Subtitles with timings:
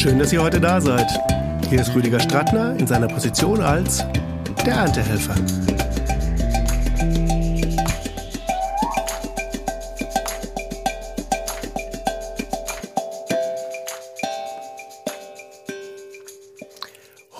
[0.00, 1.06] Schön, dass ihr heute da seid.
[1.68, 3.98] Hier ist Rüdiger Strattner in seiner Position als
[4.64, 5.34] der Erntehelfer.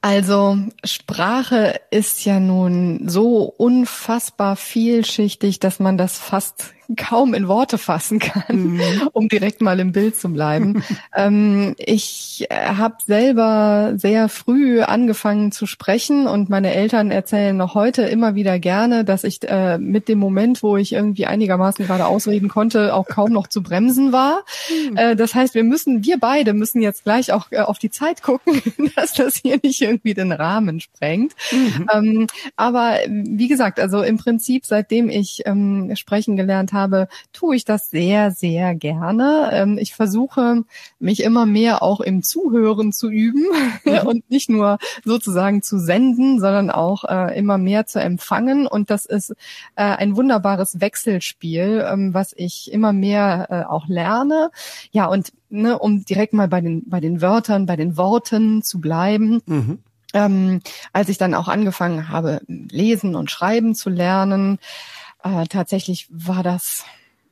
[0.00, 7.78] also Sprache ist ja nun so unfassbar vielschichtig, dass man das fast kaum in Worte
[7.78, 8.80] fassen kann, mhm.
[9.12, 10.82] um direkt mal im Bild zu bleiben.
[11.16, 18.02] ähm, ich habe selber sehr früh angefangen zu sprechen und meine Eltern erzählen noch heute
[18.02, 22.48] immer wieder gerne, dass ich äh, mit dem Moment, wo ich irgendwie einigermaßen gerade ausreden
[22.48, 24.44] konnte, auch kaum noch zu bremsen war.
[24.90, 24.96] Mhm.
[24.96, 28.22] Äh, das heißt, wir müssen, wir beide müssen jetzt gleich auch äh, auf die Zeit
[28.22, 28.62] gucken,
[28.96, 31.32] dass das hier nicht irgendwie den Rahmen sprengt.
[31.50, 31.88] Mhm.
[31.92, 32.26] Ähm,
[32.56, 37.90] aber wie gesagt, also im Prinzip, seitdem ich ähm, sprechen gelernt habe, tue ich das
[37.90, 39.50] sehr, sehr gerne.
[39.52, 40.62] Ähm, ich versuche,
[40.98, 43.46] mich immer mehr auch im Zuhören zu üben
[43.84, 44.06] mhm.
[44.06, 48.66] und nicht nur sozusagen zu senden, sondern auch äh, immer mehr zu empfangen.
[48.66, 54.50] Und das ist äh, ein wunderbares Wechselspiel, ähm, was ich immer mehr äh, auch lerne.
[54.92, 58.80] Ja, und ne, um direkt mal bei den, bei den Wörtern, bei den Worten zu
[58.80, 59.42] bleiben.
[59.46, 59.78] Mhm.
[60.14, 60.60] Ähm,
[60.92, 64.58] als ich dann auch angefangen habe, lesen und schreiben zu lernen,
[65.26, 66.84] äh, tatsächlich war das,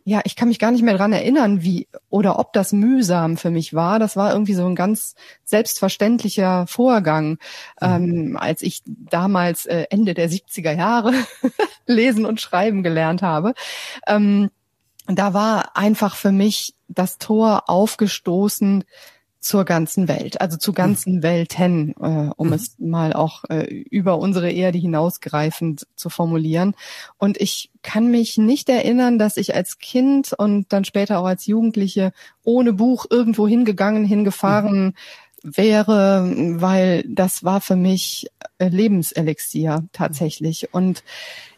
[0.04, 3.50] ja, ich kann mich gar nicht mehr dran erinnern, wie oder ob das mühsam für
[3.50, 3.98] mich war.
[3.98, 7.36] Das war irgendwie so ein ganz selbstverständlicher Vorgang, mhm.
[7.80, 11.12] ähm, als ich damals äh, Ende der 70er Jahre
[11.86, 13.54] lesen und schreiben gelernt habe.
[14.06, 14.50] Ähm,
[15.06, 18.84] da war einfach für mich das Tor aufgestoßen
[19.44, 21.22] zur ganzen Welt, also zu ganzen mhm.
[21.22, 22.52] Welten, äh, um mhm.
[22.54, 26.74] es mal auch äh, über unsere Erde hinausgreifend zu formulieren.
[27.18, 31.44] Und ich kann mich nicht erinnern, dass ich als Kind und dann später auch als
[31.44, 34.94] Jugendliche ohne Buch irgendwo hingegangen, hingefahren
[35.42, 35.56] mhm.
[35.56, 40.72] wäre, weil das war für mich äh, Lebenselixier tatsächlich.
[40.72, 41.04] Und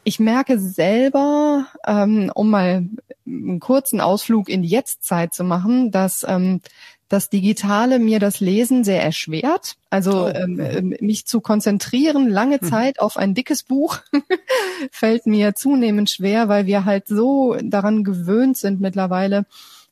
[0.02, 2.88] ich merke selber, ähm, um mal
[3.24, 6.60] einen kurzen Ausflug in die Jetztzeit zu machen, dass ähm,
[7.08, 9.76] das Digitale mir das Lesen sehr erschwert.
[9.90, 10.28] Also oh.
[10.28, 12.68] ähm, äh, mich zu konzentrieren lange hm.
[12.68, 13.98] Zeit auf ein dickes Buch
[14.90, 19.46] fällt mir zunehmend schwer, weil wir halt so daran gewöhnt sind mittlerweile,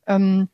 [0.07, 0.49] ähm,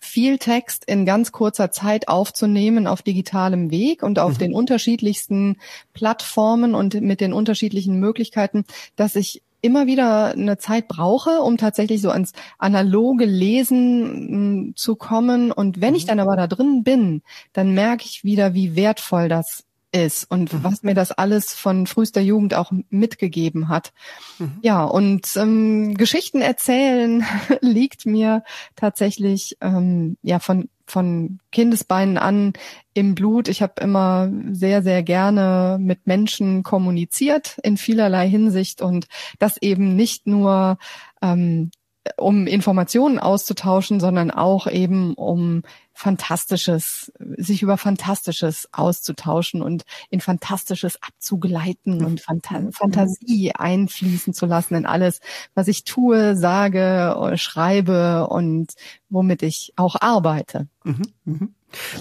[0.00, 4.38] viel Text in ganz kurzer Zeit aufzunehmen auf digitalem Weg und auf mhm.
[4.38, 5.56] den unterschiedlichsten
[5.92, 8.64] Plattformen und mit den unterschiedlichen Möglichkeiten,
[8.96, 14.96] dass ich immer wieder eine Zeit brauche, um tatsächlich so ans analoge Lesen mm, zu
[14.96, 15.52] kommen.
[15.52, 16.08] Und wenn ich mhm.
[16.08, 20.64] dann aber da drin bin, dann merke ich wieder, wie wertvoll das ist und mhm.
[20.64, 23.92] was mir das alles von frühester Jugend auch mitgegeben hat.
[24.38, 24.58] Mhm.
[24.62, 27.24] Ja, und ähm, Geschichten erzählen
[27.60, 28.42] liegt mir
[28.76, 32.54] tatsächlich ähm, ja von von Kindesbeinen an
[32.94, 33.48] im Blut.
[33.48, 39.06] Ich habe immer sehr, sehr gerne mit Menschen kommuniziert in vielerlei Hinsicht und
[39.38, 40.78] das eben nicht nur
[41.20, 41.70] ähm,
[42.16, 45.62] um Informationen auszutauschen, sondern auch eben um
[45.98, 54.76] Fantastisches, sich über Fantastisches auszutauschen und in Fantastisches abzugleiten und Phanta Fantasie einfließen zu lassen
[54.76, 55.20] in alles,
[55.54, 58.74] was ich tue, sage, schreibe und
[59.08, 60.68] womit ich auch arbeite.
[60.84, 61.54] Mhm, mhm.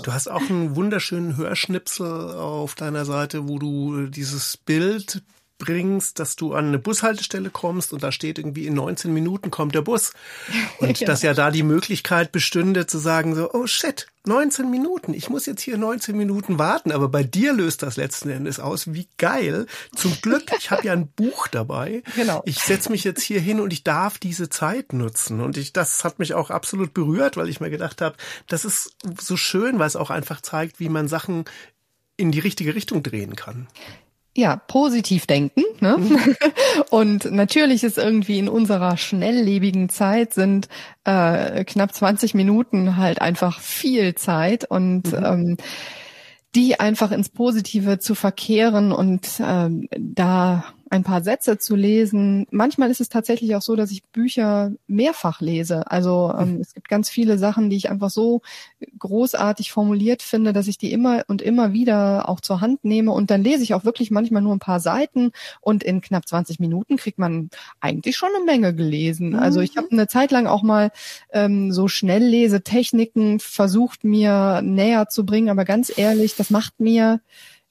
[0.03, 5.23] Du hast auch einen wunderschönen Hörschnipsel auf deiner Seite, wo du dieses Bild
[5.57, 9.73] bringst, dass du an eine Bushaltestelle kommst und da steht irgendwie in 19 Minuten kommt
[9.75, 10.13] der Bus.
[10.79, 11.07] Und ja.
[11.07, 15.45] dass ja da die Möglichkeit bestünde zu sagen so, oh shit, 19 Minuten, ich muss
[15.45, 18.93] jetzt hier 19 Minuten warten, aber bei dir löst das letzten Endes aus.
[18.93, 19.65] Wie geil.
[19.95, 22.03] Zum Glück, ich habe ja ein Buch dabei.
[22.17, 22.41] Genau.
[22.45, 25.39] Ich setze mich jetzt hier hin und ich darf diese Zeit nutzen.
[25.39, 28.15] Und ich, das hat mich auch absolut berührt, weil ich mir gedacht habe,
[28.47, 31.45] das ist so schön, weil es auch einfach zeigt, wie man Sachen
[32.17, 33.67] in die richtige Richtung drehen kann
[34.37, 35.63] ja, positiv denken.
[35.79, 35.97] Ne?
[35.97, 36.35] Mhm.
[36.91, 40.69] Und natürlich ist irgendwie in unserer schnelllebigen Zeit sind
[41.05, 45.25] äh, knapp 20 Minuten halt einfach viel Zeit und mhm.
[45.25, 45.57] ähm,
[46.53, 52.47] die einfach ins Positive zu verkehren und ähm, da ein paar Sätze zu lesen.
[52.51, 55.89] Manchmal ist es tatsächlich auch so, dass ich Bücher mehrfach lese.
[55.91, 56.61] Also ähm, mhm.
[56.61, 58.41] es gibt ganz viele Sachen, die ich einfach so
[58.99, 63.29] großartig formuliert finde, dass ich die immer und immer wieder auch zur Hand nehme und
[63.31, 65.31] dann lese ich auch wirklich manchmal nur ein paar Seiten
[65.61, 67.49] und in knapp 20 Minuten kriegt man
[67.79, 69.29] eigentlich schon eine Menge gelesen.
[69.29, 69.39] Mhm.
[69.39, 70.91] Also ich habe eine Zeit lang auch mal
[71.31, 77.19] ähm, so Schnelllesetechniken versucht mir näher zu bringen, aber ganz ehrlich, das macht mir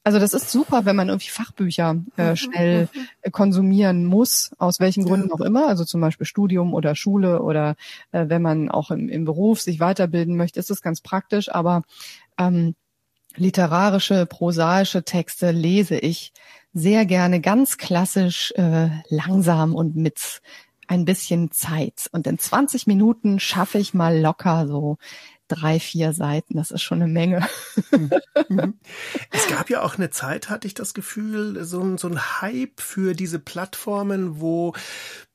[0.07, 2.89] also das ist super, wenn man irgendwie Fachbücher äh, mhm, schnell
[3.23, 7.75] äh, konsumieren muss, aus welchen Gründen auch immer, also zum Beispiel Studium oder Schule oder
[8.13, 11.53] äh, wenn man auch im, im Beruf sich weiterbilden möchte, ist das ganz praktisch.
[11.53, 11.83] Aber
[12.39, 12.77] ähm,
[13.35, 16.33] literarische, prosaische Texte lese ich
[16.73, 20.41] sehr gerne ganz klassisch äh, langsam und mit
[20.87, 22.09] ein bisschen Zeit.
[22.13, 24.99] Und in 20 Minuten schaffe ich mal locker so
[25.49, 26.57] drei, vier Seiten.
[26.57, 27.47] Das ist schon eine Menge.
[28.49, 28.75] Mhm.
[29.31, 32.81] es gab ja auch eine Zeit, hatte ich das Gefühl, so ein, so ein Hype
[32.81, 34.75] für diese Plattformen, wo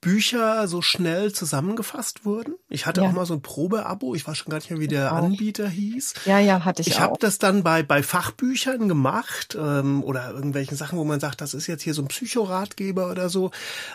[0.01, 2.55] Bücher so schnell zusammengefasst wurden.
[2.69, 3.07] Ich hatte ja.
[3.07, 4.15] auch mal so ein Probeabo.
[4.15, 6.15] Ich weiß schon gar nicht mehr, wie der Anbieter hieß.
[6.25, 6.97] Ja, ja, hatte ich, ich auch.
[6.97, 11.39] Ich habe das dann bei, bei Fachbüchern gemacht ähm, oder irgendwelchen Sachen, wo man sagt,
[11.39, 13.51] das ist jetzt hier so ein Psychoratgeber oder so.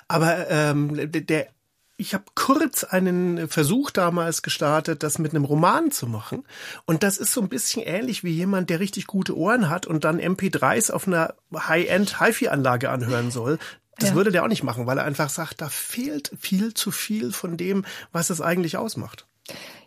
[0.07, 1.49] Aber ähm, der
[1.97, 6.45] ich habe kurz einen Versuch damals gestartet, das mit einem Roman zu machen.
[6.85, 10.05] Und das ist so ein bisschen ähnlich wie jemand, der richtig gute Ohren hat und
[10.05, 13.59] dann MP3s auf einer High-End HiFi-Anlage anhören soll.
[13.99, 14.15] Das ja.
[14.15, 17.57] würde der auch nicht machen, weil er einfach sagt, da fehlt viel zu viel von
[17.57, 19.27] dem, was es eigentlich ausmacht.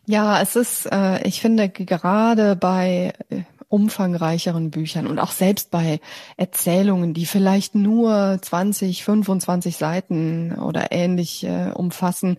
[0.06, 6.00] Ja, es ist, äh, ich finde gerade bei äh, umfangreicheren Büchern und auch selbst bei
[6.38, 12.38] Erzählungen, die vielleicht nur 20, 25 Seiten oder ähnlich äh, umfassen,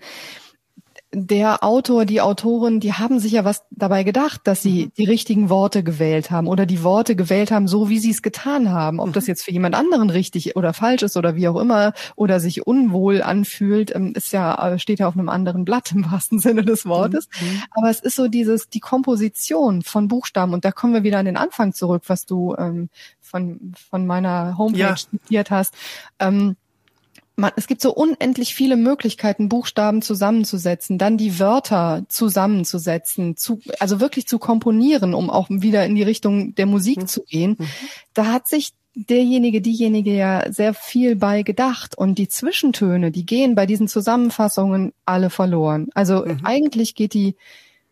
[1.13, 4.93] der Autor, die Autorin, die haben sich ja was dabei gedacht, dass sie mhm.
[4.97, 8.71] die richtigen Worte gewählt haben oder die Worte gewählt haben, so wie sie es getan
[8.71, 9.01] haben.
[9.01, 9.29] Ob das mhm.
[9.29, 13.23] jetzt für jemand anderen richtig oder falsch ist oder wie auch immer oder sich unwohl
[13.23, 16.87] anfühlt, ähm, ist ja, äh, steht ja auf einem anderen Blatt im wahrsten Sinne des
[16.87, 17.29] Wortes.
[17.41, 17.63] Mhm.
[17.73, 21.27] Aber es ist so dieses, die Komposition von Buchstaben und da kommen wir wieder an
[21.27, 22.89] den Anfang zurück, was du ähm,
[23.21, 24.95] von, von meiner Homepage ja.
[24.95, 25.75] zitiert hast.
[26.21, 26.57] Ähm,
[27.41, 34.01] man, es gibt so unendlich viele Möglichkeiten, Buchstaben zusammenzusetzen, dann die Wörter zusammenzusetzen, zu, also
[34.01, 37.07] wirklich zu komponieren, um auch wieder in die Richtung der Musik mhm.
[37.07, 37.57] zu gehen.
[37.59, 37.69] Mhm.
[38.15, 43.55] Da hat sich derjenige, diejenige ja sehr viel bei gedacht und die Zwischentöne, die gehen
[43.55, 45.89] bei diesen Zusammenfassungen alle verloren.
[45.95, 46.41] Also mhm.
[46.45, 47.37] eigentlich geht die,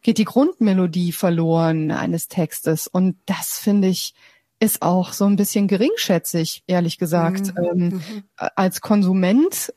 [0.03, 4.15] geht die Grundmelodie verloren eines Textes und das finde ich
[4.61, 7.65] ist auch so ein bisschen geringschätzig, ehrlich gesagt, mhm.
[7.65, 8.23] ähm, mhm.
[8.37, 9.73] als Konsument,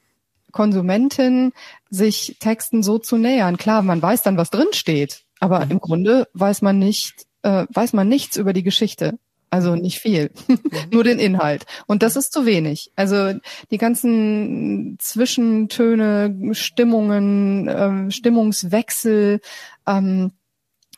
[0.51, 1.53] Konsumentin
[1.89, 3.57] sich Texten so zu nähern.
[3.57, 5.71] Klar, man weiß dann, was drin steht, aber mhm.
[5.71, 9.17] im Grunde weiß man nicht, äh, weiß man nichts über die Geschichte.
[9.53, 10.59] Also nicht viel, mhm.
[10.91, 11.65] nur den Inhalt.
[11.85, 12.91] Und das ist zu wenig.
[12.95, 13.33] Also
[13.69, 19.41] die ganzen Zwischentöne, Stimmungen, äh, Stimmungswechsel,
[19.85, 20.31] ähm,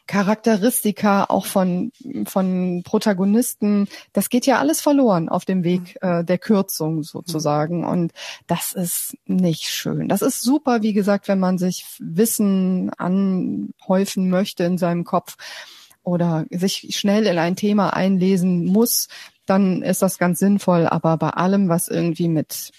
[0.05, 1.91] Charakteristika auch von,
[2.25, 6.09] von Protagonisten, das geht ja alles verloren auf dem Weg mhm.
[6.09, 7.85] äh, der Kürzung sozusagen.
[7.85, 8.11] Und
[8.47, 10.09] das ist nicht schön.
[10.09, 15.37] Das ist super, wie gesagt, wenn man sich Wissen anhäufen möchte in seinem Kopf
[16.03, 19.07] oder sich schnell in ein Thema einlesen muss,
[19.45, 20.85] dann ist das ganz sinnvoll.
[20.87, 22.71] Aber bei allem, was irgendwie mit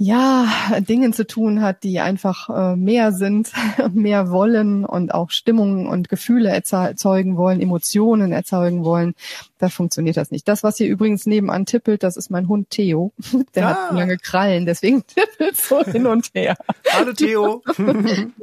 [0.00, 0.46] ja,
[0.78, 3.50] Dingen zu tun hat, die einfach äh, mehr sind,
[3.92, 9.14] mehr wollen und auch Stimmungen und Gefühle erzeugen wollen, Emotionen erzeugen wollen,
[9.58, 10.46] da funktioniert das nicht.
[10.46, 13.12] Das, was hier übrigens nebenan tippelt, das ist mein Hund Theo.
[13.56, 13.88] Der ah.
[13.88, 16.56] hat lange Krallen, deswegen tippelt so hin und her.
[16.92, 17.64] Hallo Theo.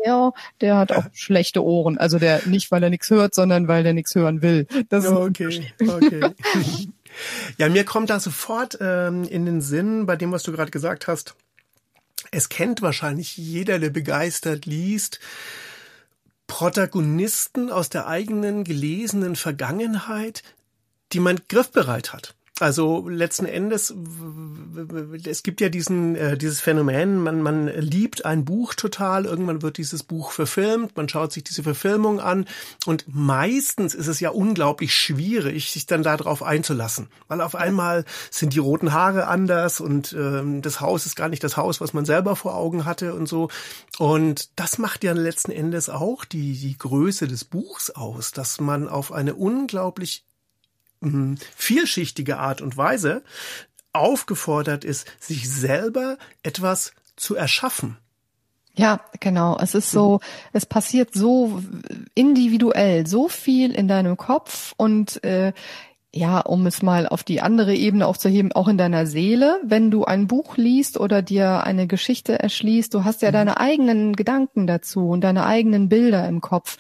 [0.05, 1.97] ja, der hat auch schlechte Ohren.
[1.97, 4.67] Also der nicht, weil er nichts hört, sondern weil der nichts hören will.
[4.89, 6.31] Das okay, okay.
[7.57, 11.07] Ja, mir kommt da sofort ähm, in den Sinn, bei dem, was du gerade gesagt
[11.07, 11.35] hast,
[12.31, 15.19] es kennt wahrscheinlich jeder, der begeistert liest,
[16.47, 20.43] Protagonisten aus der eigenen gelesenen Vergangenheit,
[21.11, 22.35] die man griffbereit hat.
[22.61, 23.93] Also letzten Endes,
[25.25, 29.77] es gibt ja diesen, äh, dieses Phänomen, man, man liebt ein Buch total, irgendwann wird
[29.77, 32.45] dieses Buch verfilmt, man schaut sich diese Verfilmung an
[32.85, 38.53] und meistens ist es ja unglaublich schwierig, sich dann darauf einzulassen, weil auf einmal sind
[38.53, 42.05] die roten Haare anders und ähm, das Haus ist gar nicht das Haus, was man
[42.05, 43.49] selber vor Augen hatte und so.
[43.97, 48.87] Und das macht ja letzten Endes auch die, die Größe des Buchs aus, dass man
[48.87, 50.23] auf eine unglaublich
[51.01, 53.23] mh, vielschichtige Art und Weise
[53.93, 57.97] aufgefordert ist, sich selber etwas zu erschaffen.
[58.77, 59.57] Ja, genau.
[59.57, 60.19] Es ist so,
[60.51, 61.61] es passiert so
[62.13, 65.53] individuell, so viel in deinem Kopf und äh,
[66.13, 70.05] ja, um es mal auf die andere Ebene aufzuheben, auch in deiner Seele, wenn du
[70.05, 73.33] ein Buch liest oder dir eine Geschichte erschließt, du hast ja mhm.
[73.33, 76.77] deine eigenen Gedanken dazu und deine eigenen Bilder im Kopf.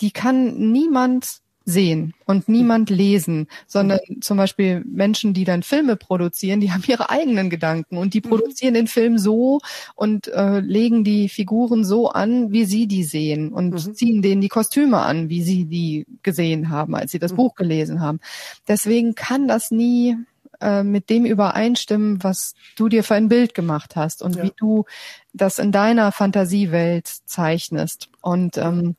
[0.00, 6.60] Die kann niemand sehen und niemand lesen, sondern zum Beispiel Menschen, die dann Filme produzieren,
[6.60, 8.28] die haben ihre eigenen Gedanken und die mhm.
[8.28, 9.60] produzieren den Film so
[9.94, 13.94] und äh, legen die Figuren so an, wie sie die sehen und mhm.
[13.94, 17.36] ziehen denen die Kostüme an, wie sie die gesehen haben, als sie das mhm.
[17.36, 18.20] Buch gelesen haben.
[18.66, 20.16] Deswegen kann das nie
[20.60, 24.44] äh, mit dem übereinstimmen, was du dir für ein Bild gemacht hast und ja.
[24.44, 24.84] wie du
[25.32, 28.10] das in deiner Fantasiewelt zeichnest.
[28.20, 28.96] Und ähm,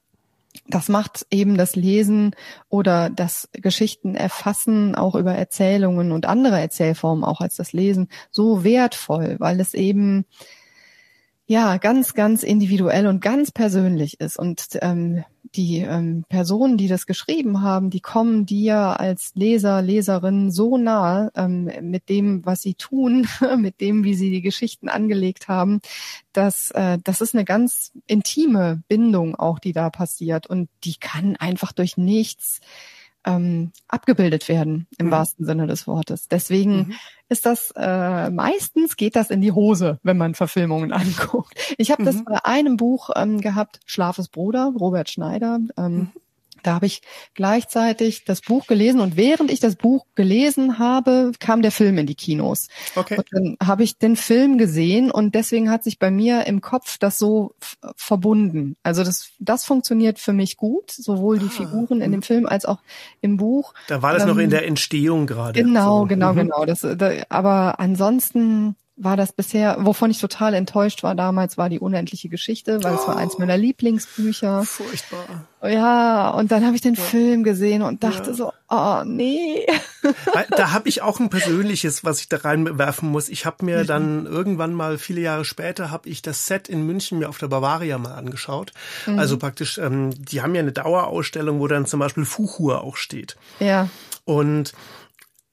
[0.74, 2.36] das macht eben das Lesen
[2.70, 8.63] oder das Geschichten erfassen auch über Erzählungen und andere Erzählformen auch als das Lesen so
[8.63, 10.25] wertvoll, weil es eben
[11.51, 14.39] ja ganz, ganz individuell und ganz persönlich ist.
[14.39, 20.50] Und ähm, die ähm, Personen, die das geschrieben haben, die kommen dir als Leser, Leserin
[20.50, 23.27] so nahe ähm, mit dem, was sie tun,
[23.58, 25.81] mit dem, wie sie die Geschichten angelegt haben,
[26.31, 31.36] dass äh, das ist eine ganz intime Bindung auch, die da passiert und die kann
[31.36, 32.62] einfach durch nichts
[33.25, 35.12] ähm, abgebildet werden im mhm.
[35.12, 36.28] wahrsten Sinne des Wortes.
[36.28, 36.94] Deswegen mhm.
[37.30, 41.54] ist das äh, meistens geht das in die Hose, wenn man Verfilmungen anguckt.
[41.78, 42.06] Ich habe mhm.
[42.06, 45.60] das bei einem Buch ähm, gehabt, Schlafes Bruder, Robert Schneider.
[45.78, 46.12] Ähm, mhm.
[46.63, 47.01] Da habe ich
[47.34, 52.06] gleichzeitig das Buch gelesen und während ich das Buch gelesen habe, kam der Film in
[52.06, 52.68] die Kinos.
[52.96, 53.18] Okay.
[53.18, 56.98] Und dann habe ich den Film gesehen und deswegen hat sich bei mir im Kopf
[56.98, 57.56] das so
[57.96, 58.75] verbunden.
[58.84, 62.13] Also das, das funktioniert für mich gut, sowohl die ah, Figuren in mhm.
[62.13, 62.80] dem Film als auch
[63.22, 63.74] im Buch.
[63.88, 65.62] Da war das ähm, noch in der Entstehung gerade.
[65.62, 66.06] Genau, so.
[66.06, 66.38] genau, mhm.
[66.38, 66.65] genau.
[66.65, 71.80] Das, da, aber ansonsten war das bisher, wovon ich total enttäuscht war damals, war die
[71.80, 74.63] unendliche Geschichte, weil oh, es war eins meiner Lieblingsbücher.
[74.63, 75.48] Furchtbar.
[75.63, 77.03] Ja, und dann habe ich den ja.
[77.03, 78.36] Film gesehen und dachte ja.
[78.36, 79.68] so, oh nee.
[80.58, 83.30] Da habe ich auch ein persönliches, was ich da reinwerfen muss.
[83.30, 83.88] Ich habe mir mhm.
[83.88, 87.48] dann irgendwann mal, viele Jahre später, habe ich das Set in München mir auf der
[87.48, 88.74] Bavaria mal angeschaut.
[89.06, 89.20] Mhm.
[89.20, 93.38] Also praktisch, ähm, die haben ja eine Dauerausstellung, wo dann zum Beispiel Fuchur auch steht.
[93.60, 93.88] Ja.
[94.25, 94.74] Und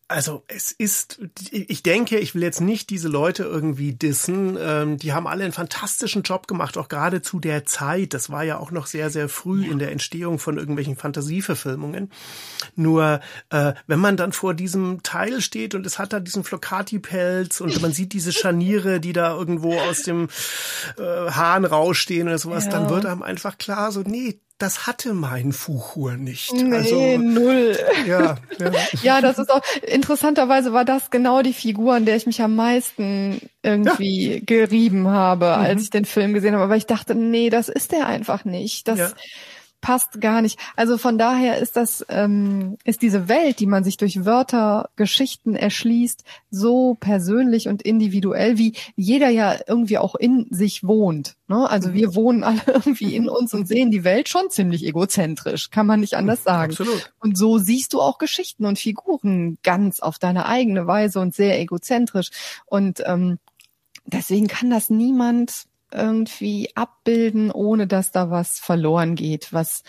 [0.08, 4.56] also es ist, ich denke, ich will jetzt nicht diese Leute irgendwie dissen.
[4.58, 8.14] Ähm, die haben alle einen fantastischen Job gemacht, auch gerade zu der Zeit.
[8.14, 9.70] Das war ja auch noch sehr, sehr früh ja.
[9.70, 12.10] in der Entstehung von irgendwelchen Fantasieverfilmungen.
[12.74, 17.60] Nur äh, wenn man dann vor diesem Teil steht und es hat da diesen Flocati-Pelz
[17.60, 20.28] und man sieht diese Scharniere, die da irgendwo aus dem
[20.96, 22.70] äh, Hahn rausstehen oder sowas, ja.
[22.70, 26.52] dann wird einem einfach klar, so, nee, das hatte mein Fuchur nicht.
[26.52, 27.78] Nee, also, null.
[28.06, 28.72] Ja, ja.
[29.02, 32.56] ja, das ist auch, interessanterweise war das genau die Figur, an der ich mich am
[32.56, 34.40] meisten irgendwie ja.
[34.44, 35.64] gerieben habe, mhm.
[35.64, 36.64] als ich den Film gesehen habe.
[36.64, 38.88] Aber ich dachte, nee, das ist der einfach nicht.
[38.88, 39.12] Das, ja
[39.80, 40.58] passt gar nicht.
[40.76, 45.54] Also von daher ist das, ähm, ist diese Welt, die man sich durch Wörter, Geschichten
[45.54, 51.37] erschließt, so persönlich und individuell, wie jeder ja irgendwie auch in sich wohnt.
[51.47, 51.68] Ne?
[51.70, 55.87] Also wir wohnen alle irgendwie in uns und sehen die Welt schon ziemlich egozentrisch, kann
[55.87, 56.73] man nicht anders sagen.
[56.73, 57.12] Absolut.
[57.20, 61.58] Und so siehst du auch Geschichten und Figuren ganz auf deine eigene Weise und sehr
[61.61, 62.30] egozentrisch.
[62.66, 63.38] Und ähm,
[64.06, 69.83] deswegen kann das niemand irgendwie abbilden, ohne dass da was verloren geht, was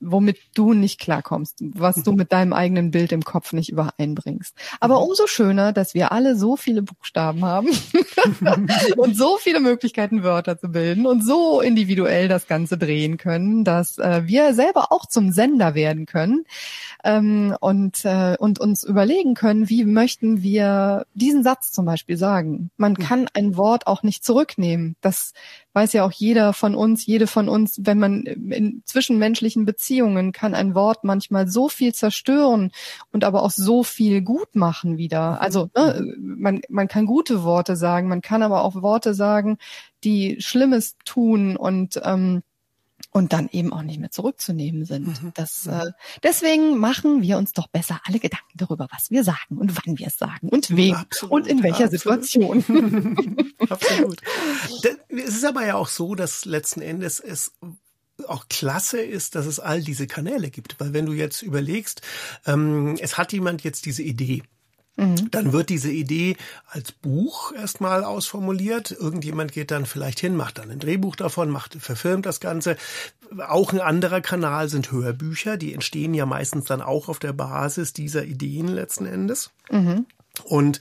[0.00, 4.54] womit du nicht klarkommst, was du mit deinem eigenen Bild im Kopf nicht übereinbringst.
[4.80, 5.08] Aber mhm.
[5.08, 7.68] umso schöner, dass wir alle so viele Buchstaben haben
[8.96, 13.98] und so viele Möglichkeiten, Wörter zu bilden und so individuell das Ganze drehen können, dass
[13.98, 16.44] äh, wir selber auch zum Sender werden können
[17.04, 22.70] ähm, und, äh, und uns überlegen können, wie möchten wir diesen Satz zum Beispiel sagen.
[22.76, 24.96] Man kann ein Wort auch nicht zurücknehmen.
[25.00, 25.32] Das
[25.72, 30.54] weiß ja auch jeder von uns, jede von uns, wenn man in zwischenmenschlichen Beziehungen kann
[30.54, 32.72] ein Wort manchmal so viel zerstören
[33.10, 35.40] und aber auch so viel gut machen wieder.
[35.40, 39.58] Also ne, man, man kann gute Worte sagen, man kann aber auch Worte sagen,
[40.04, 42.42] die Schlimmes tun und ähm,
[43.12, 45.22] und dann eben auch nicht mehr zurückzunehmen sind.
[45.22, 45.32] Mhm.
[45.34, 45.92] Das, äh,
[46.22, 50.06] deswegen machen wir uns doch besser alle Gedanken darüber, was wir sagen und wann wir
[50.06, 52.24] es sagen und wem absolut, und in welcher absolut.
[52.24, 53.54] Situation.
[53.68, 54.20] absolut.
[55.08, 57.52] Es ist aber ja auch so, dass letzten Endes es
[58.26, 60.80] auch klasse ist, dass es all diese Kanäle gibt.
[60.80, 62.00] Weil wenn du jetzt überlegst,
[62.46, 64.42] ähm, es hat jemand jetzt diese Idee,
[64.96, 65.30] Mhm.
[65.30, 68.90] Dann wird diese Idee als Buch erstmal ausformuliert.
[68.90, 72.76] Irgendjemand geht dann vielleicht hin, macht dann ein Drehbuch davon, macht, verfilmt das Ganze.
[73.48, 75.56] Auch ein anderer Kanal sind Hörbücher.
[75.56, 79.50] Die entstehen ja meistens dann auch auf der Basis dieser Ideen letzten Endes.
[79.70, 80.06] Mhm.
[80.44, 80.80] Und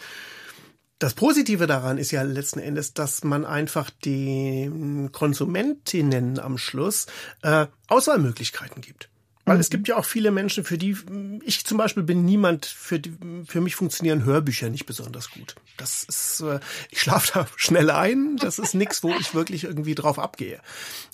[0.99, 7.07] das Positive daran ist ja letzten Endes, dass man einfach den Konsumentinnen am Schluss
[7.41, 9.09] äh, Auswahlmöglichkeiten gibt.
[9.51, 9.61] Weil mhm.
[9.61, 10.95] es gibt ja auch viele Menschen, für die,
[11.43, 13.11] ich zum Beispiel bin niemand, für, die,
[13.45, 15.55] für mich funktionieren Hörbücher nicht besonders gut.
[15.75, 19.93] Das ist, äh, ich schlafe da schnell ein, das ist nichts, wo ich wirklich irgendwie
[19.93, 20.59] drauf abgehe.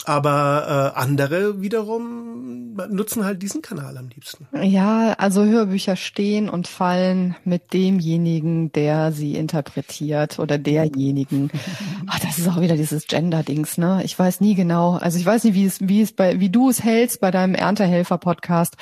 [0.06, 4.48] Aber äh, andere wiederum nutzen halt diesen Kanal am liebsten.
[4.62, 11.50] Ja, also Hörbücher stehen und fallen mit demjenigen, der sie interpretiert oder derjenigen.
[12.08, 14.02] Ach, das ist auch wieder dieses Gender-Dings, ne?
[14.04, 16.70] Ich weiß nie genau, also ich weiß nicht, wie es, wie es bei, wie du
[16.70, 18.76] es hältst bei deinem Erntehelfer Podcast.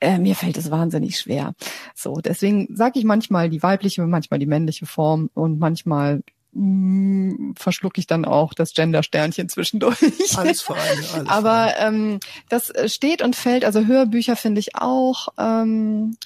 [0.00, 1.52] Äh, mir fällt es wahnsinnig schwer.
[1.94, 8.00] So, deswegen sage ich manchmal die weibliche, manchmal die männliche Form und manchmal mm, verschlucke
[8.00, 9.98] ich dann auch das Gender-Sternchen zwischendurch.
[10.36, 11.04] Alles vor allem.
[11.14, 12.18] Alles Aber ähm,
[12.48, 16.16] das steht und fällt, also Hörbücher finde ich auch ähm,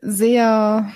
[0.00, 0.90] sehr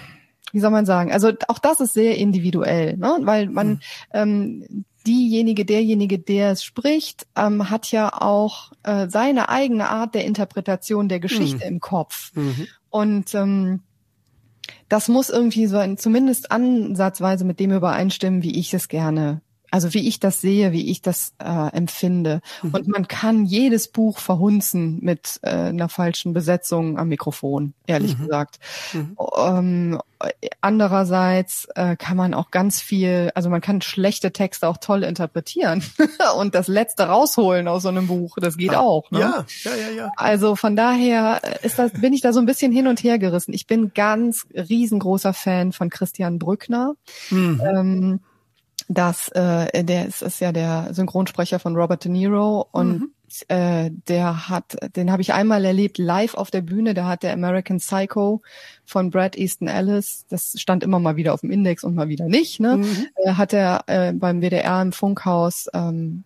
[0.54, 1.12] wie soll man sagen?
[1.12, 3.16] Also auch das ist sehr individuell, ne?
[3.20, 3.80] weil man mhm.
[4.12, 10.24] ähm, diejenige, derjenige, der es spricht, ähm, hat ja auch äh, seine eigene Art der
[10.24, 11.74] Interpretation der Geschichte mhm.
[11.74, 12.32] im Kopf.
[12.34, 12.66] Mhm.
[12.90, 13.80] Und ähm,
[14.88, 19.40] das muss irgendwie so ein, zumindest ansatzweise mit dem übereinstimmen, wie ich es gerne
[19.72, 22.42] also wie ich das sehe, wie ich das äh, empfinde.
[22.62, 22.74] Mhm.
[22.74, 28.22] Und man kann jedes Buch verhunzen mit äh, einer falschen Besetzung am Mikrofon, ehrlich mhm.
[28.22, 28.58] gesagt.
[28.92, 29.16] Mhm.
[29.34, 30.00] Ähm,
[30.60, 35.82] andererseits äh, kann man auch ganz viel, also man kann schlechte Texte auch toll interpretieren
[36.38, 38.36] und das Letzte rausholen aus so einem Buch.
[38.38, 39.10] Das geht ah, auch.
[39.10, 39.20] Ne?
[39.20, 40.12] Ja, ja, ja, ja.
[40.16, 43.54] Also von daher ist das, bin ich da so ein bisschen hin und her gerissen.
[43.54, 46.92] Ich bin ganz riesengroßer Fan von Christian Brückner.
[47.30, 47.62] Mhm.
[47.64, 48.20] Ähm,
[48.92, 53.12] dass äh, der ist, ist ja der Synchronsprecher von Robert De Niro und mhm.
[53.48, 56.94] äh, der hat, den habe ich einmal erlebt live auf der Bühne.
[56.94, 58.42] Da hat der American Psycho
[58.84, 62.28] von Brad Easton Ellis, das stand immer mal wieder auf dem Index und mal wieder
[62.28, 62.60] nicht.
[62.60, 63.06] Ne, mhm.
[63.16, 66.24] äh, hat er äh, beim WDR im Funkhaus ähm,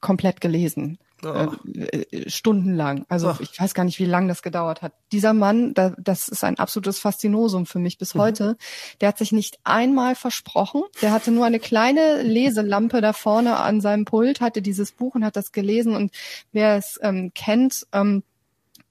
[0.00, 0.98] komplett gelesen.
[1.22, 1.52] Oh.
[1.78, 3.04] Äh, stundenlang.
[3.08, 3.40] Also Ach.
[3.40, 4.92] ich weiß gar nicht, wie lange das gedauert hat.
[5.12, 8.20] Dieser Mann, da, das ist ein absolutes Faszinosum für mich bis mhm.
[8.20, 8.56] heute.
[9.00, 10.82] Der hat sich nicht einmal versprochen.
[11.02, 15.24] Der hatte nur eine kleine Leselampe da vorne an seinem Pult, hatte dieses Buch und
[15.24, 15.94] hat das gelesen.
[15.94, 16.12] Und
[16.52, 18.22] wer es ähm, kennt, ähm,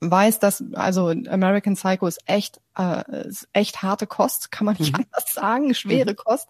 [0.01, 4.97] weiß, dass also American Psycho ist echt äh, ist echt harte Kost, kann man nicht
[4.97, 5.05] mhm.
[5.05, 6.15] anders sagen, schwere mhm.
[6.15, 6.47] Kost.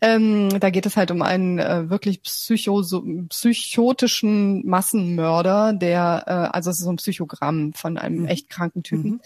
[0.00, 6.56] Ähm, da geht es halt um einen äh, wirklich psycho so, psychotischen Massenmörder, der äh,
[6.56, 8.28] also es ist so ein Psychogramm von einem mhm.
[8.28, 9.10] echt kranken Typen.
[9.10, 9.20] Mhm.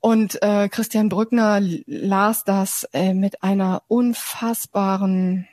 [0.00, 5.46] Und äh, Christian Brückner las das äh, mit einer unfassbaren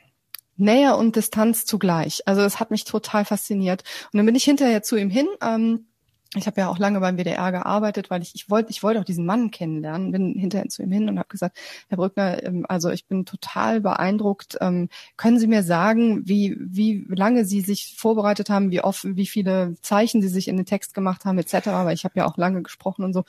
[0.56, 2.26] Nähe und Distanz zugleich.
[2.26, 3.84] Also es hat mich total fasziniert.
[4.12, 5.28] Und dann bin ich hinterher zu ihm hin.
[5.40, 5.86] Ähm,
[6.36, 9.04] ich habe ja auch lange beim WDR gearbeitet, weil ich ich wollte ich wollte auch
[9.04, 12.90] diesen Mann kennenlernen, bin hinterher zu ihm hin und habe gesagt, Herr Brückner, ähm, also
[12.90, 14.56] ich bin total beeindruckt.
[14.60, 19.26] Ähm, können Sie mir sagen, wie wie lange Sie sich vorbereitet haben, wie oft, wie
[19.26, 21.66] viele Zeichen Sie sich in den Text gemacht haben, etc.
[21.66, 23.24] Weil ich habe ja auch lange gesprochen und so.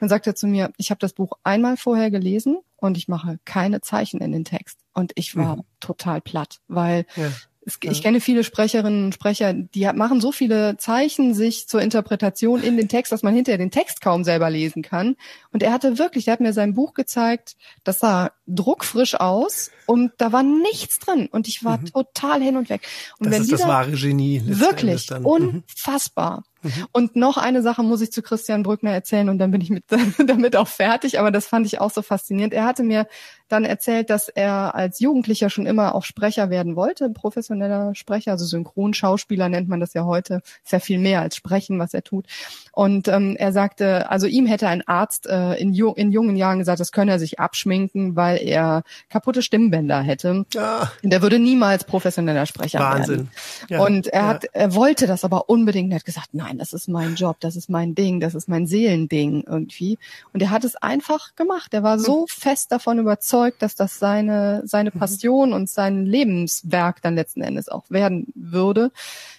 [0.00, 3.38] Dann sagt er zu mir, ich habe das Buch einmal vorher gelesen und ich mache
[3.44, 4.78] keine Zeichen in den Text.
[4.94, 5.62] Und ich war mhm.
[5.80, 7.30] total platt, weil ja.
[7.66, 7.90] Es, ja.
[7.90, 12.76] Ich kenne viele Sprecherinnen und Sprecher, die machen so viele Zeichen sich zur Interpretation in
[12.76, 15.16] den Text, dass man hinterher den Text kaum selber lesen kann.
[15.50, 20.12] Und er hatte wirklich, er hat mir sein Buch gezeigt, das sah druckfrisch aus und
[20.18, 21.86] da war nichts drin und ich war mhm.
[21.86, 22.82] total hin und weg.
[23.18, 24.42] Und das wenn ist dieser, das wahre Genie.
[24.44, 25.10] Wirklich.
[25.10, 25.26] Mhm.
[25.26, 26.44] unfassbar.
[26.62, 26.86] Mhm.
[26.92, 29.84] Und noch eine Sache muss ich zu Christian Brückner erzählen und dann bin ich mit,
[30.26, 31.18] damit auch fertig.
[31.18, 32.54] Aber das fand ich auch so faszinierend.
[32.54, 33.06] Er hatte mir
[33.48, 38.44] dann erzählt, dass er als Jugendlicher schon immer auch Sprecher werden wollte, professioneller Sprecher, also
[38.44, 40.40] Synchronschauspieler nennt man das ja heute.
[40.64, 42.26] Ist ja viel mehr als Sprechen, was er tut.
[42.72, 46.58] Und ähm, er sagte, also ihm hätte ein Arzt äh, in, ju in jungen Jahren
[46.58, 50.44] gesagt, das könne er sich abschminken, weil er kaputte Stimmbänder hätte.
[50.52, 50.90] Ja.
[51.02, 53.16] Der würde niemals professioneller Sprecher Wahnsinn.
[53.16, 53.30] werden.
[53.68, 53.84] Ja.
[53.84, 55.92] Und er hat, er wollte das aber unbedingt.
[55.92, 58.66] Er hat gesagt, nein, das ist mein Job, das ist mein Ding, das ist mein
[58.66, 59.98] Seelending irgendwie.
[60.32, 61.72] Und er hat es einfach gemacht.
[61.74, 62.26] Er war so hm.
[62.28, 64.98] fest davon überzeugt, dass das seine seine mhm.
[64.98, 68.90] Passion und sein Lebenswerk dann letzten Endes auch werden würde.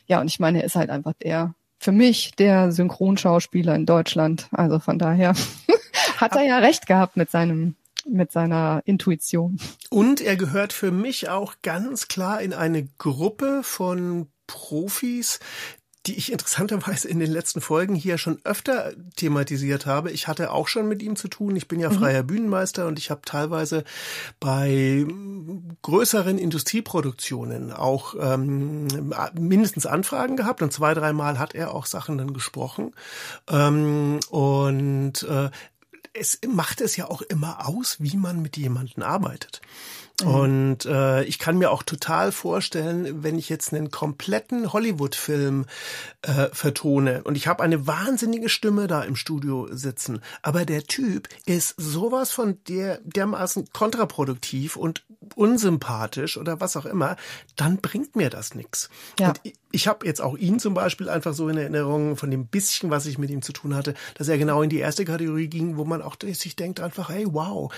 [0.07, 4.47] Ja, und ich meine, er ist halt einfach der für mich der Synchronschauspieler in Deutschland.
[4.51, 5.33] Also von daher
[6.17, 7.75] hat er ja recht gehabt mit seinem
[8.09, 9.59] mit seiner Intuition.
[9.89, 15.39] Und er gehört für mich auch ganz klar in eine Gruppe von Profis,
[16.07, 20.11] die ich interessanterweise in den letzten Folgen hier schon öfter thematisiert habe.
[20.11, 21.55] Ich hatte auch schon mit ihm zu tun.
[21.55, 21.95] Ich bin ja mhm.
[21.95, 22.27] freier mhm.
[22.27, 23.83] Bühnenmeister und ich habe teilweise
[24.39, 25.05] bei
[25.81, 28.87] größeren Industrieproduktionen auch ähm,
[29.33, 32.93] mindestens Anfragen gehabt und zwei, dreimal hat er auch Sachen dann gesprochen.
[33.49, 35.49] Ähm, und äh,
[36.13, 39.61] es macht es ja auch immer aus, wie man mit jemandem arbeitet.
[40.21, 40.27] Mhm.
[40.27, 45.65] Und äh, ich kann mir auch total vorstellen, wenn ich jetzt einen kompletten Hollywood-Film
[46.23, 51.29] äh, vertone und ich habe eine wahnsinnige Stimme da im Studio sitzen, aber der Typ
[51.45, 55.03] ist sowas von der dermaßen kontraproduktiv und
[55.35, 57.15] unsympathisch oder was auch immer,
[57.55, 58.89] dann bringt mir das nichts.
[59.19, 59.29] Ja.
[59.29, 62.47] Und ich, ich habe jetzt auch ihn zum Beispiel einfach so in Erinnerung von dem
[62.47, 65.47] bisschen, was ich mit ihm zu tun hatte, dass er genau in die erste Kategorie
[65.47, 67.71] ging, wo man auch sich denkt einfach, hey, wow,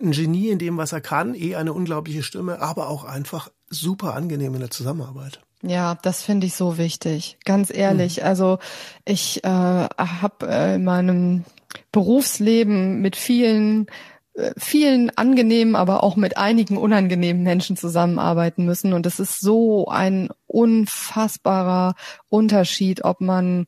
[0.00, 4.14] ein Genie in dem, was er kann, eh eine unglaubliche Stimme, aber auch einfach super
[4.14, 5.40] angenehm in der Zusammenarbeit.
[5.62, 7.38] Ja, das finde ich so wichtig.
[7.44, 8.18] Ganz ehrlich.
[8.18, 8.24] Mhm.
[8.24, 8.58] Also
[9.04, 11.44] ich äh, habe äh, in meinem
[11.90, 13.86] Berufsleben mit vielen
[14.34, 18.92] äh, vielen angenehmen, aber auch mit einigen unangenehmen Menschen zusammenarbeiten müssen.
[18.92, 21.94] Und es ist so ein unfassbarer
[22.28, 23.66] Unterschied, ob man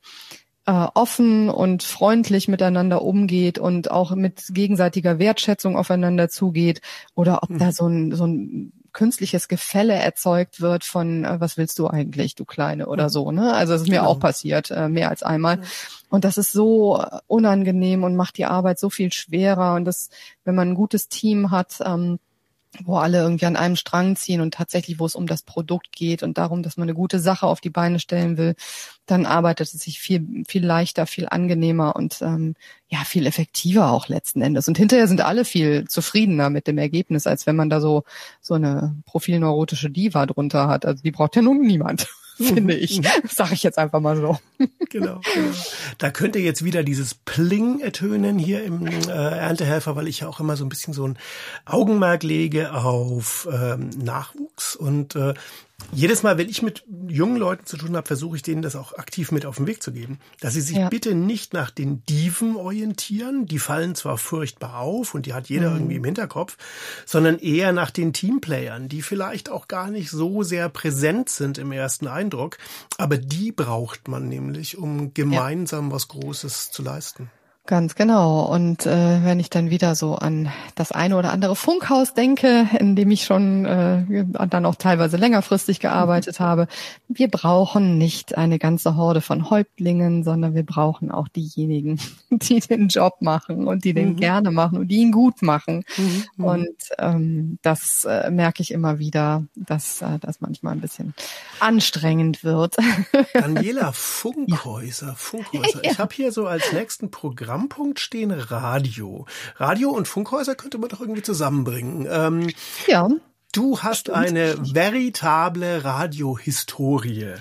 [0.67, 6.81] äh, offen und freundlich miteinander umgeht und auch mit gegenseitiger Wertschätzung aufeinander zugeht
[7.15, 7.59] oder ob mhm.
[7.59, 12.35] da so ein, so ein künstliches Gefälle erzeugt wird von äh, was willst du eigentlich,
[12.35, 13.09] du Kleine oder mhm.
[13.11, 13.31] so.
[13.31, 13.53] Ne?
[13.53, 14.09] Also es ist mir genau.
[14.09, 15.61] auch passiert, äh, mehr als einmal.
[16.09, 19.75] Und das ist so unangenehm und macht die Arbeit so viel schwerer.
[19.75, 20.09] Und das,
[20.45, 22.19] wenn man ein gutes Team hat, ähm,
[22.83, 26.23] wo alle irgendwie an einem Strang ziehen und tatsächlich, wo es um das Produkt geht
[26.23, 28.55] und darum, dass man eine gute Sache auf die Beine stellen will,
[29.07, 32.55] dann arbeitet es sich viel, viel leichter, viel angenehmer und ähm,
[32.89, 34.69] ja, viel effektiver auch letzten Endes.
[34.69, 38.05] Und hinterher sind alle viel zufriedener mit dem Ergebnis, als wenn man da so,
[38.41, 40.87] so eine profilneurotische Diva drunter hat.
[40.87, 42.09] Also die braucht ja nun niemand.
[42.43, 43.01] finde ich.
[43.29, 44.39] Sage ich jetzt einfach mal so.
[44.91, 45.55] Genau, genau.
[45.99, 50.39] Da könnte jetzt wieder dieses Pling ertönen hier im äh, Erntehelfer, weil ich ja auch
[50.39, 51.19] immer so ein bisschen so ein
[51.65, 55.35] Augenmerk lege auf ähm, Nachwuchs und äh,
[55.93, 58.95] jedes Mal, wenn ich mit jungen Leuten zu tun habe, versuche ich denen das auch
[58.95, 60.89] aktiv mit auf den Weg zu geben, dass sie sich ja.
[60.89, 65.71] bitte nicht nach den Diven orientieren, die fallen zwar furchtbar auf und die hat jeder
[65.71, 65.77] mhm.
[65.77, 66.57] irgendwie im Hinterkopf,
[67.07, 71.73] sondern eher nach den Teamplayern, die vielleicht auch gar nicht so sehr präsent sind im
[71.73, 72.59] ersten Eindruck,
[72.99, 75.95] aber die braucht man nämlich, um gemeinsam ja.
[75.95, 77.31] was Großes zu leisten.
[77.67, 78.45] Ganz genau.
[78.45, 82.95] Und äh, wenn ich dann wieder so an das eine oder andere Funkhaus denke, in
[82.95, 86.69] dem ich schon äh, dann auch teilweise längerfristig gearbeitet habe,
[87.09, 91.99] wir brauchen nicht eine ganze Horde von Häuptlingen, sondern wir brauchen auch diejenigen,
[92.31, 94.17] die den Job machen und die den mhm.
[94.17, 95.85] gerne machen und die ihn gut machen.
[95.97, 96.25] Mhm.
[96.37, 96.45] mhm.
[96.45, 101.15] Und ähm, das äh, merke ich immer wieder, dass äh, das manchmal ein bisschen
[101.61, 102.77] anstrengend wird.
[103.33, 105.81] Daniela Funkhäuser, Funkhäuser.
[105.83, 109.27] Ich habe hier so als nächsten Programm Programmpunkt stehen Radio.
[109.57, 112.09] Radio und Funkhäuser könnte man doch irgendwie zusammenbringen.
[112.11, 112.51] Ähm,
[112.89, 113.09] ja.
[113.53, 114.17] Du hast Stimmt.
[114.17, 117.35] eine veritable Radiohistorie.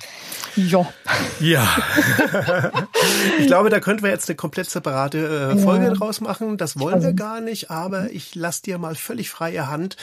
[0.56, 0.88] Ja.
[1.40, 1.68] Ja.
[3.40, 5.94] ich glaube, da könnten wir jetzt eine komplett separate äh, Folge ja.
[5.94, 6.60] draus machen.
[6.60, 9.98] Das wollen wir gar nicht, aber ich lass dir mal völlig freie Hand.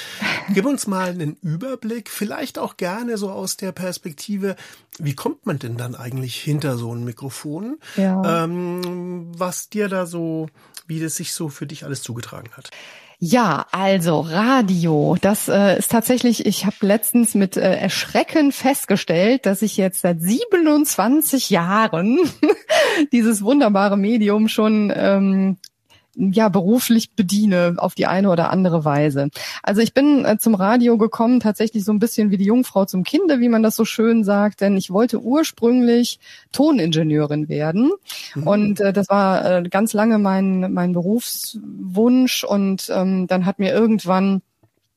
[0.53, 4.57] Gib uns mal einen Überblick, vielleicht auch gerne so aus der Perspektive,
[5.03, 7.79] wie kommt man denn dann eigentlich hinter so ein Mikrofon?
[7.97, 8.45] Ja.
[8.45, 10.49] Ähm, was dir da so,
[10.87, 12.71] wie das sich so für dich alles zugetragen hat.
[13.23, 19.61] Ja, also Radio, das äh, ist tatsächlich, ich habe letztens mit äh, Erschrecken festgestellt, dass
[19.61, 22.19] ich jetzt seit 27 Jahren
[23.13, 25.59] dieses wunderbare Medium schon ähm,
[26.17, 29.29] ja beruflich bediene auf die eine oder andere Weise.
[29.63, 33.05] Also ich bin äh, zum Radio gekommen tatsächlich so ein bisschen wie die Jungfrau zum
[33.05, 36.19] Kinde, wie man das so schön sagt, denn ich wollte ursprünglich
[36.53, 37.93] Toningenieurin werden
[38.35, 38.47] mhm.
[38.47, 43.73] und äh, das war äh, ganz lange mein mein Berufswunsch und ähm, dann hat mir
[43.73, 44.43] irgendwann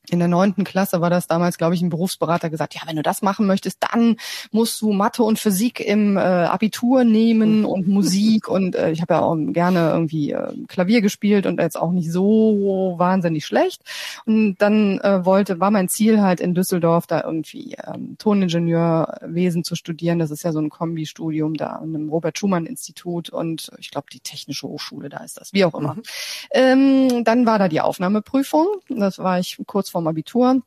[0.09, 3.03] in der neunten Klasse war das damals, glaube ich, ein Berufsberater gesagt, ja, wenn du
[3.03, 4.17] das machen möchtest, dann
[4.51, 7.65] musst du Mathe und Physik im äh, Abitur nehmen mhm.
[7.65, 11.79] und Musik und äh, ich habe ja auch gerne irgendwie äh, Klavier gespielt und jetzt
[11.79, 13.81] auch nicht so wahnsinnig schlecht.
[14.25, 19.75] Und dann äh, wollte, war mein Ziel halt in Düsseldorf da irgendwie ähm, Toningenieurwesen zu
[19.75, 20.19] studieren.
[20.19, 24.07] Das ist ja so ein Kombi-Studium da an einem Robert Schumann Institut und ich glaube
[24.11, 25.95] die Technische Hochschule, da ist das, wie auch immer.
[25.95, 26.03] Mhm.
[26.51, 28.67] Ähm, dann war da die Aufnahmeprüfung.
[28.89, 30.61] Das war ich kurz vorm Abitur.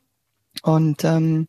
[0.62, 1.49] Und ähm,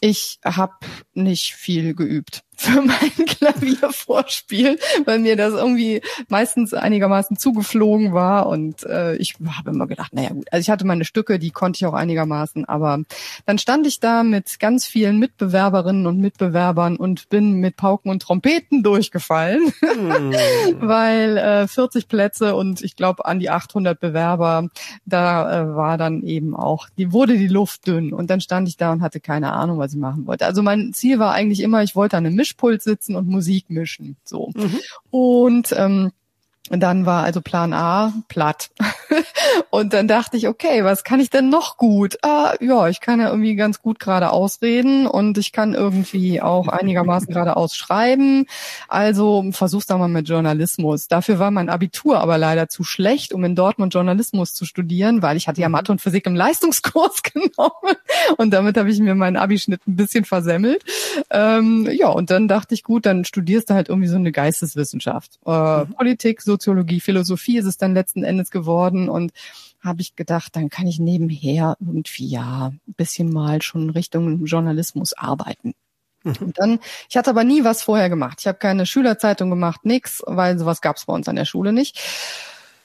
[0.00, 0.74] ich habe
[1.12, 2.42] nicht viel geübt.
[2.60, 8.48] Für mein Klaviervorspiel, weil mir das irgendwie meistens einigermaßen zugeflogen war.
[8.48, 11.78] Und äh, ich habe immer gedacht, naja gut, also ich hatte meine Stücke, die konnte
[11.78, 13.00] ich auch einigermaßen, aber
[13.46, 18.20] dann stand ich da mit ganz vielen Mitbewerberinnen und Mitbewerbern und bin mit Pauken und
[18.20, 20.34] Trompeten durchgefallen, hm.
[20.80, 24.68] weil äh, 40 Plätze und ich glaube an die 800 Bewerber,
[25.06, 28.12] da äh, war dann eben auch, die wurde die Luft dünn.
[28.12, 30.44] Und dann stand ich da und hatte keine Ahnung, was ich machen wollte.
[30.44, 34.16] Also mein Ziel war eigentlich immer, ich wollte an einem Mischpult sitzen und Musik mischen,
[34.24, 34.50] so.
[34.54, 34.80] Mhm.
[35.10, 36.10] Und ähm,
[36.68, 38.70] und dann war also Plan A platt.
[39.70, 42.18] und dann dachte ich, okay, was kann ich denn noch gut?
[42.22, 46.68] Ah, ja, ich kann ja irgendwie ganz gut gerade ausreden und ich kann irgendwie auch
[46.68, 48.46] einigermaßen gerade ausschreiben.
[48.86, 51.08] Also versuch's da mal mit Journalismus.
[51.08, 55.36] Dafür war mein Abitur aber leider zu schlecht, um in Dortmund Journalismus zu studieren, weil
[55.36, 55.72] ich hatte ja mhm.
[55.72, 57.96] Mathe und Physik im Leistungskurs genommen
[58.36, 60.84] und damit habe ich mir meinen Abischnitt ein bisschen versemmelt.
[61.30, 65.38] Ähm, ja, und dann dachte ich, gut, dann studierst du halt irgendwie so eine Geisteswissenschaft.
[65.44, 65.50] Äh,
[65.84, 65.94] mhm.
[65.94, 69.32] Politik, so Soziologie, Philosophie ist es dann letzten Endes geworden und
[69.80, 75.12] habe ich gedacht, dann kann ich nebenher irgendwie ja ein bisschen mal schon Richtung Journalismus
[75.12, 75.74] arbeiten.
[76.24, 76.36] Mhm.
[76.40, 78.38] Und dann, ich hatte aber nie was vorher gemacht.
[78.40, 81.72] Ich habe keine Schülerzeitung gemacht, nix, weil sowas gab es bei uns an der Schule
[81.72, 81.98] nicht.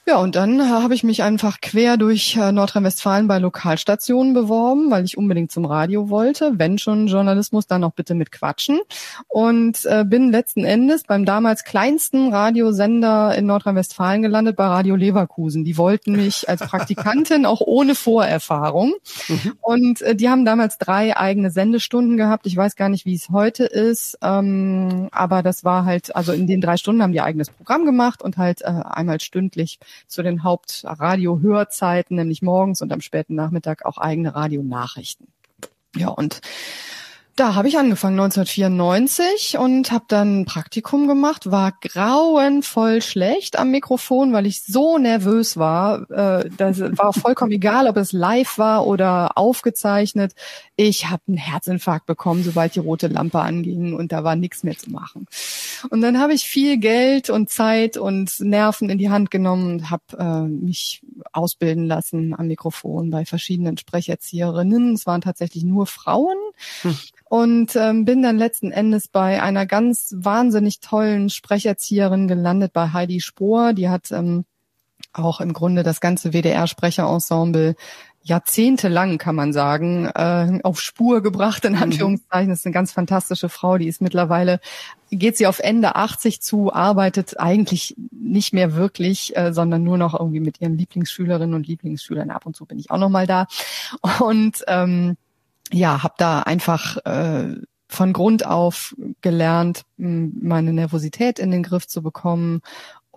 [0.08, 4.88] Ja, und dann äh, habe ich mich einfach quer durch äh, Nordrhein-Westfalen bei Lokalstationen beworben,
[4.88, 6.52] weil ich unbedingt zum Radio wollte.
[6.54, 8.78] Wenn schon Journalismus, dann auch bitte mit Quatschen.
[9.26, 15.64] Und äh, bin letzten Endes beim damals kleinsten Radiosender in Nordrhein-Westfalen gelandet, bei Radio Leverkusen.
[15.64, 18.94] Die wollten mich als Praktikantin auch ohne Vorerfahrung.
[19.26, 19.54] Mhm.
[19.60, 22.46] Und äh, die haben damals drei eigene Sendestunden gehabt.
[22.46, 24.18] Ich weiß gar nicht, wie es heute ist.
[24.22, 28.22] Ähm, aber das war halt, also in den drei Stunden haben die eigenes Programm gemacht
[28.22, 33.98] und halt äh, einmal stündlich zu den Hauptradio-Hörzeiten, nämlich morgens und am späten Nachmittag auch
[33.98, 35.28] eigene Radionachrichten.
[35.94, 36.40] Ja, und
[37.36, 43.70] da habe ich angefangen 1994 und habe dann ein Praktikum gemacht, war grauenvoll schlecht am
[43.70, 46.10] Mikrofon, weil ich so nervös war.
[46.10, 50.34] Äh, das war vollkommen egal, ob es live war oder aufgezeichnet.
[50.76, 54.78] Ich habe einen Herzinfarkt bekommen, sobald die rote Lampe anging und da war nichts mehr
[54.78, 55.26] zu machen.
[55.90, 59.90] Und dann habe ich viel Geld und Zeit und Nerven in die Hand genommen und
[59.90, 64.94] habe äh, mich ausbilden lassen am Mikrofon bei verschiedenen Sprecherzieherinnen.
[64.94, 66.36] Es waren tatsächlich nur Frauen.
[66.82, 66.96] Hm
[67.28, 73.20] und ähm, bin dann letzten Endes bei einer ganz wahnsinnig tollen Sprecherzieherin gelandet, bei Heidi
[73.20, 73.72] Spohr.
[73.72, 74.44] Die hat ähm,
[75.12, 77.74] auch im Grunde das ganze WDR-Sprecherensemble
[78.26, 81.82] jahrzehntelang, kann man sagen, äh, auf Spur gebracht, in mhm.
[81.82, 82.48] Anführungszeichen.
[82.48, 84.58] Das ist eine ganz fantastische Frau, die ist mittlerweile,
[85.12, 90.18] geht sie auf Ende 80 zu, arbeitet eigentlich nicht mehr wirklich, äh, sondern nur noch
[90.18, 92.30] irgendwie mit ihren Lieblingsschülerinnen und Lieblingsschülern.
[92.30, 93.46] Ab und zu bin ich auch noch mal da.
[94.18, 95.16] Und ähm,
[95.70, 97.54] ja, habe da einfach äh,
[97.88, 102.60] von Grund auf gelernt, meine Nervosität in den Griff zu bekommen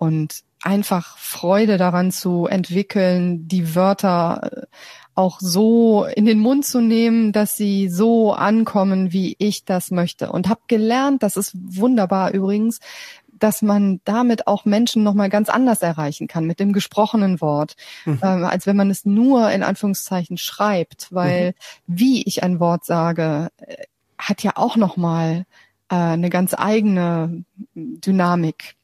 [0.00, 4.66] und einfach Freude daran zu entwickeln, die Wörter äh,
[5.14, 10.32] auch so in den Mund zu nehmen, dass sie so ankommen, wie ich das möchte.
[10.32, 12.80] Und habe gelernt, das ist wunderbar übrigens,
[13.28, 17.74] dass man damit auch Menschen nochmal ganz anders erreichen kann, mit dem gesprochenen Wort,
[18.06, 18.20] mhm.
[18.22, 21.54] ähm, als wenn man es nur in Anführungszeichen schreibt, weil mhm.
[21.86, 23.84] wie ich ein Wort sage, äh,
[24.16, 25.44] hat ja auch nochmal
[25.90, 28.76] äh, eine ganz eigene Dynamik.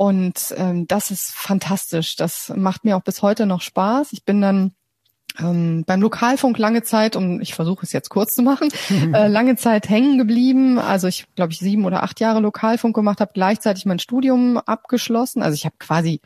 [0.00, 2.16] Und ähm, das ist fantastisch.
[2.16, 4.14] Das macht mir auch bis heute noch Spaß.
[4.14, 4.72] Ich bin dann
[5.38, 8.70] ähm, beim Lokalfunk lange Zeit, um ich versuche es jetzt kurz zu machen,
[9.12, 10.78] äh, lange Zeit hängen geblieben.
[10.78, 15.42] Also ich glaube ich sieben oder acht Jahre Lokalfunk gemacht, habe gleichzeitig mein Studium abgeschlossen.
[15.42, 16.22] Also ich habe quasi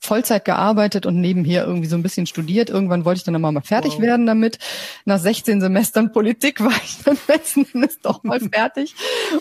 [0.00, 2.70] Vollzeit gearbeitet und nebenher irgendwie so ein bisschen studiert.
[2.70, 4.00] Irgendwann wollte ich dann mal fertig wow.
[4.00, 4.58] werden damit.
[5.04, 8.94] Nach 16 Semestern Politik war ich dann letzten Endes doch mal fertig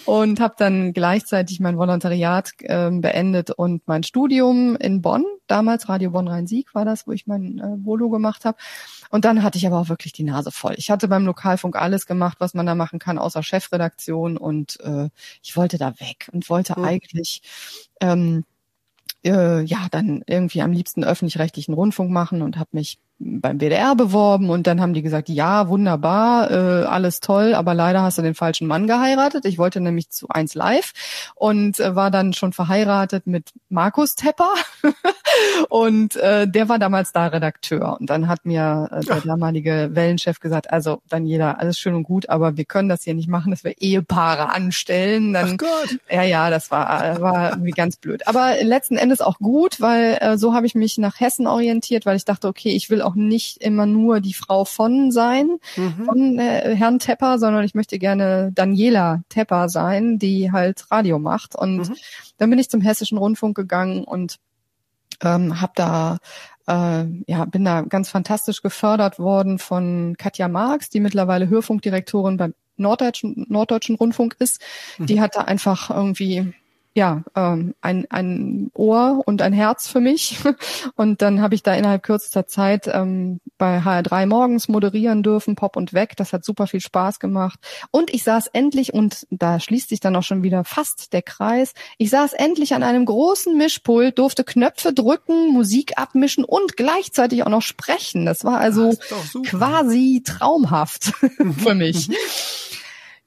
[0.06, 6.12] und habe dann gleichzeitig mein Volontariat äh, beendet und mein Studium in Bonn, damals Radio
[6.12, 8.58] Bonn Rhein-Sieg war das, wo ich mein äh, Volo gemacht habe.
[9.10, 10.74] Und dann hatte ich aber auch wirklich die Nase voll.
[10.78, 15.10] Ich hatte beim Lokalfunk alles gemacht, was man da machen kann, außer Chefredaktion und äh,
[15.41, 16.86] ich wollte da weg und wollte mhm.
[16.86, 17.41] eigentlich
[18.02, 18.43] ähm,
[19.25, 24.49] äh, ja dann irgendwie am liebsten öffentlich-rechtlichen Rundfunk machen und habe mich beim BDR beworben
[24.49, 28.34] und dann haben die gesagt, ja, wunderbar, äh, alles toll, aber leider hast du den
[28.34, 29.45] falschen Mann geheiratet.
[29.45, 30.93] Ich wollte nämlich zu eins live
[31.36, 34.49] und äh, war dann schon verheiratet mit Markus Tepper
[35.69, 40.39] und äh, der war damals da Redakteur und dann hat mir äh, der damalige Wellenchef
[40.39, 43.51] gesagt, also dann jeder, alles schön und gut, aber wir können das hier nicht machen,
[43.51, 45.34] dass wir Ehepaare anstellen.
[45.34, 45.99] Dann, Ach Gott.
[46.10, 48.27] Ja, ja, das war, war irgendwie ganz blöd.
[48.27, 52.15] Aber letzten Endes auch gut, weil äh, so habe ich mich nach Hessen orientiert, weil
[52.15, 56.06] ich dachte, okay, ich will auch auch nicht immer nur die Frau von sein, mhm.
[56.06, 61.56] von äh, Herrn Tepper, sondern ich möchte gerne Daniela Tepper sein, die halt Radio macht.
[61.56, 61.95] Und mhm.
[62.38, 64.38] dann bin ich zum Hessischen Rundfunk gegangen und
[65.22, 66.17] ähm, habe da
[66.67, 72.54] äh, ja, bin da ganz fantastisch gefördert worden von Katja Marx, die mittlerweile Hörfunkdirektorin beim
[72.78, 74.62] Norddeutschen, Norddeutschen Rundfunk ist.
[74.98, 75.06] Mhm.
[75.08, 76.54] Die hat da einfach irgendwie
[76.95, 80.39] ja, ähm, ein, ein Ohr und ein Herz für mich.
[80.95, 85.78] Und dann habe ich da innerhalb kürzester Zeit ähm, bei HR3 morgens moderieren dürfen, Pop
[85.78, 86.17] und Weg.
[86.17, 87.60] Das hat super viel Spaß gemacht.
[87.91, 91.73] Und ich saß endlich, und da schließt sich dann auch schon wieder fast der Kreis,
[91.97, 97.49] ich saß endlich an einem großen Mischpult, durfte Knöpfe drücken, Musik abmischen und gleichzeitig auch
[97.49, 98.25] noch sprechen.
[98.25, 101.13] Das war also das quasi traumhaft
[101.58, 102.10] für mich.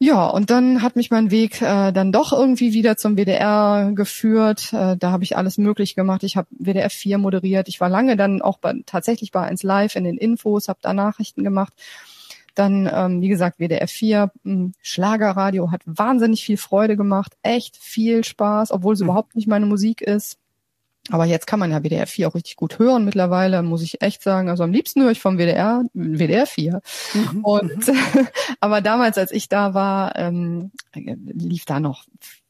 [0.04, 4.72] Ja, und dann hat mich mein Weg äh, dann doch irgendwie wieder zum WDR geführt.
[4.72, 6.24] Äh, da habe ich alles möglich gemacht.
[6.24, 7.68] Ich habe WDR 4 moderiert.
[7.68, 10.92] Ich war lange dann auch bei, tatsächlich bei 1 Live in den Infos, habe da
[10.92, 11.72] Nachrichten gemacht.
[12.56, 18.24] Dann, ähm, wie gesagt, WDR 4, mh, Schlagerradio hat wahnsinnig viel Freude gemacht, echt viel
[18.24, 19.06] Spaß, obwohl es mhm.
[19.06, 20.36] überhaupt nicht meine Musik ist.
[21.10, 24.22] Aber jetzt kann man ja WDR 4 auch richtig gut hören mittlerweile, muss ich echt
[24.22, 24.48] sagen.
[24.48, 26.80] Also am liebsten höre ich vom WDR, WDR 4.
[27.14, 27.44] Mhm.
[27.44, 27.92] Und,
[28.60, 32.04] aber damals, als ich da war, ähm, lief da noch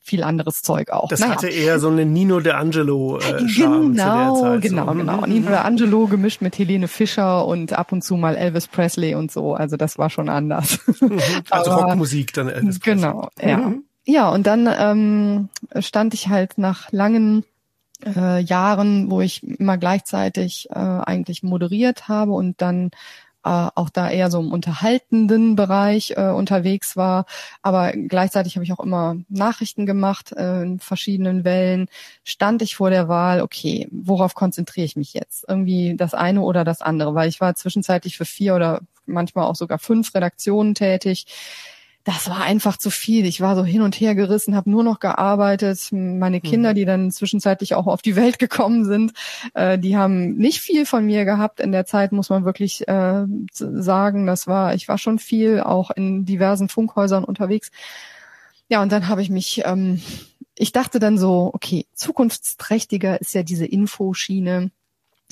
[0.05, 1.09] viel anderes Zeug auch.
[1.09, 1.33] Das naja.
[1.33, 4.99] hatte eher so eine Nino de Angelo äh, Genau, Zeit, genau, so.
[4.99, 5.21] genau.
[5.23, 5.33] Mhm.
[5.33, 9.31] Nino de Angelo gemischt mit Helene Fischer und ab und zu mal Elvis Presley und
[9.31, 9.55] so.
[9.55, 10.79] Also das war schon anders.
[11.01, 11.21] Mhm.
[11.51, 13.01] Also Aber, Rockmusik dann Elvis Presley.
[13.01, 13.57] Genau, ja.
[13.57, 13.85] Mhm.
[14.05, 15.49] Ja, und dann ähm,
[15.81, 17.45] stand ich halt nach langen
[18.05, 22.91] äh, Jahren, wo ich immer gleichzeitig äh, eigentlich moderiert habe und dann
[23.45, 27.27] äh, auch da eher so im unterhaltenden Bereich äh, unterwegs war.
[27.63, 31.89] Aber gleichzeitig habe ich auch immer Nachrichten gemacht äh, in verschiedenen Wellen.
[32.25, 35.45] Stand ich vor der Wahl, okay, worauf konzentriere ich mich jetzt?
[35.49, 39.57] Irgendwie das eine oder das andere, weil ich war zwischenzeitlich für vier oder manchmal auch
[39.57, 41.27] sogar fünf Redaktionen tätig
[42.05, 43.27] das war einfach zu viel.
[43.27, 45.89] Ich war so hin und her gerissen, habe nur noch gearbeitet.
[45.93, 46.43] Meine mhm.
[46.43, 49.13] Kinder, die dann zwischenzeitlich auch auf die Welt gekommen sind,
[49.55, 53.25] äh, die haben nicht viel von mir gehabt in der Zeit, muss man wirklich äh,
[53.53, 54.27] sagen.
[54.27, 57.71] Das war, ich war schon viel auch in diversen Funkhäusern unterwegs.
[58.69, 60.01] Ja, und dann habe ich mich, ähm,
[60.57, 64.71] ich dachte dann so, okay, zukunftsträchtiger ist ja diese Infoschiene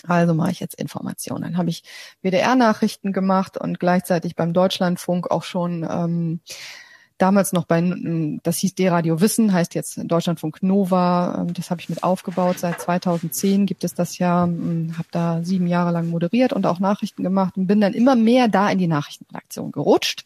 [0.06, 1.42] also mache ich jetzt Informationen.
[1.42, 1.82] Dann habe ich
[2.22, 6.40] WDR-Nachrichten gemacht und gleichzeitig beim Deutschlandfunk auch schon ähm,
[7.20, 7.82] damals noch bei,
[8.42, 11.38] das hieß D-Radio Wissen, heißt jetzt Deutschlandfunk Nova.
[11.40, 12.58] Ähm, das habe ich mit aufgebaut.
[12.58, 14.44] Seit 2010 gibt es das ja.
[14.44, 18.16] Ähm, habe da sieben Jahre lang moderiert und auch Nachrichten gemacht und bin dann immer
[18.16, 20.24] mehr da in die Nachrichtenredaktion gerutscht.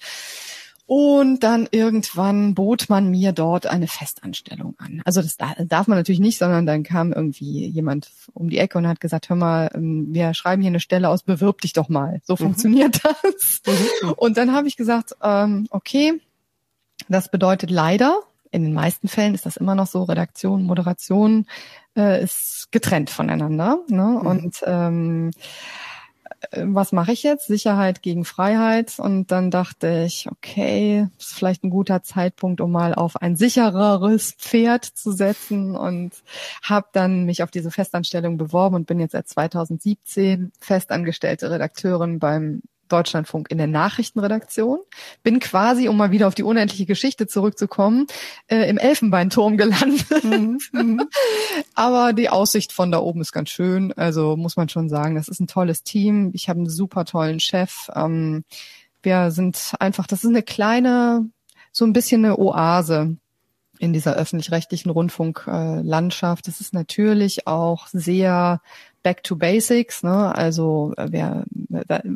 [0.86, 5.00] Und dann irgendwann bot man mir dort eine Festanstellung an.
[5.06, 8.86] Also das darf man natürlich nicht, sondern dann kam irgendwie jemand um die Ecke und
[8.86, 12.20] hat gesagt, hör mal, ähm, wir schreiben hier eine Stelle aus, bewirb dich doch mal.
[12.24, 12.38] So mhm.
[12.38, 13.62] funktioniert das.
[13.66, 14.10] Mhm.
[14.12, 16.20] Und dann habe ich gesagt, ähm, okay,
[17.08, 18.20] das bedeutet leider,
[18.50, 21.46] in den meisten Fällen ist das immer noch so, Redaktion, Moderation
[21.96, 23.78] äh, ist getrennt voneinander.
[23.88, 24.20] Ne?
[24.20, 24.26] Mhm.
[24.26, 25.30] Und ähm,
[26.52, 27.46] was mache ich jetzt?
[27.46, 28.98] Sicherheit gegen Freiheit.
[28.98, 34.32] Und dann dachte ich, okay, ist vielleicht ein guter Zeitpunkt, um mal auf ein sichereres
[34.32, 36.12] Pferd zu setzen und
[36.62, 42.62] habe dann mich auf diese Festanstellung beworben und bin jetzt seit 2017 festangestellte Redakteurin beim
[42.88, 44.80] Deutschlandfunk in der Nachrichtenredaktion.
[45.22, 48.06] Bin quasi, um mal wieder auf die unendliche Geschichte zurückzukommen,
[48.46, 50.24] äh, im Elfenbeinturm gelandet.
[50.24, 50.58] Mhm.
[50.72, 51.08] mhm.
[51.74, 53.92] Aber die Aussicht von da oben ist ganz schön.
[53.92, 56.30] Also muss man schon sagen, das ist ein tolles Team.
[56.34, 57.88] Ich habe einen super tollen Chef.
[57.94, 58.44] Ähm,
[59.02, 61.28] wir sind einfach, das ist eine kleine,
[61.72, 63.16] so ein bisschen eine Oase
[63.78, 66.48] in dieser öffentlich-rechtlichen Rundfunklandschaft.
[66.48, 68.60] Es ist natürlich auch sehr
[69.02, 70.34] back to basics, ne?
[70.34, 71.44] Also wer,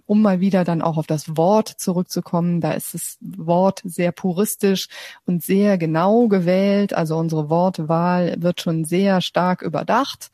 [0.07, 4.89] um mal wieder dann auch auf das Wort zurückzukommen, da ist das Wort sehr puristisch
[5.27, 6.95] und sehr genau gewählt.
[6.95, 10.31] Also unsere Wortwahl wird schon sehr stark überdacht,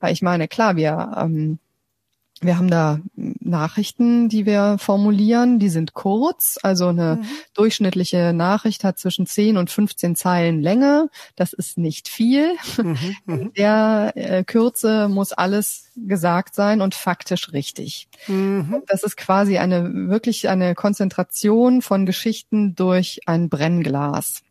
[0.00, 1.58] weil ich meine, klar, wir ähm,
[2.42, 6.58] wir haben da Nachrichten, die wir formulieren, die sind kurz.
[6.62, 7.26] Also eine mhm.
[7.54, 11.08] durchschnittliche Nachricht hat zwischen 10 und 15 Zeilen Länge.
[11.34, 12.52] Das ist nicht viel.
[12.76, 12.96] Mhm.
[13.26, 13.52] In mhm.
[13.54, 18.08] der äh, Kürze muss alles gesagt sein und faktisch richtig.
[18.26, 18.82] Mhm.
[18.86, 24.42] Das ist quasi eine, wirklich eine Konzentration von Geschichten durch ein Brennglas.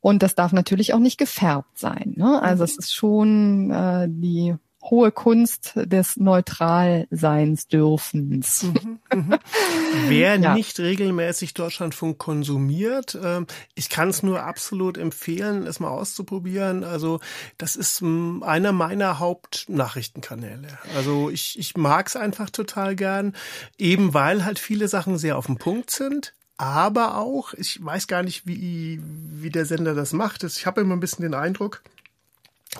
[0.00, 2.12] Und das darf natürlich auch nicht gefärbt sein.
[2.16, 2.42] Ne?
[2.42, 2.64] Also mhm.
[2.64, 4.54] es ist schon äh, die
[4.90, 8.64] hohe Kunst des Neutralseins dürfens.
[8.64, 9.38] Mhm, mh.
[10.08, 10.54] Wer ja.
[10.54, 16.84] nicht regelmäßig Deutschlandfunk konsumiert, ähm, ich kann es nur absolut empfehlen, es mal auszuprobieren.
[16.84, 17.20] Also
[17.58, 20.78] das ist hm, einer meiner Hauptnachrichtenkanäle.
[20.94, 23.34] Also ich, ich mag es einfach total gern,
[23.78, 28.22] eben weil halt viele Sachen sehr auf den Punkt sind aber auch, ich weiß gar
[28.22, 30.42] nicht, wie, wie der Sender das macht.
[30.42, 31.82] Ich habe immer ein bisschen den Eindruck,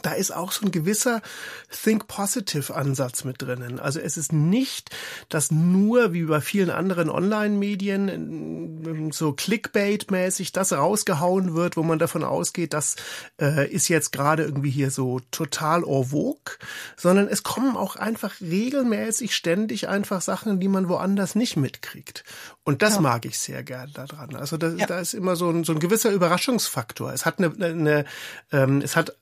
[0.02, 1.22] da ist auch so ein gewisser
[1.70, 3.80] Think Positive Ansatz mit drinnen.
[3.80, 4.90] Also es ist nicht,
[5.28, 11.98] dass nur wie bei vielen anderen Online-Medien ähm, so Clickbait-mäßig das rausgehauen wird, wo man
[11.98, 12.96] davon ausgeht, das
[13.40, 16.54] äh, ist jetzt gerade irgendwie hier so total en vogue,
[16.96, 22.24] sondern es kommen auch einfach regelmäßig ständig einfach Sachen, die man woanders nicht mitkriegt.
[22.64, 23.00] Und das ja.
[23.00, 24.36] mag ich sehr gern daran.
[24.36, 24.86] Also da, ja.
[24.86, 27.12] da ist immer so ein, so ein gewisser Überraschungsfaktor.
[27.12, 28.04] Es hat eine, eine
[28.52, 29.16] ähm, es hat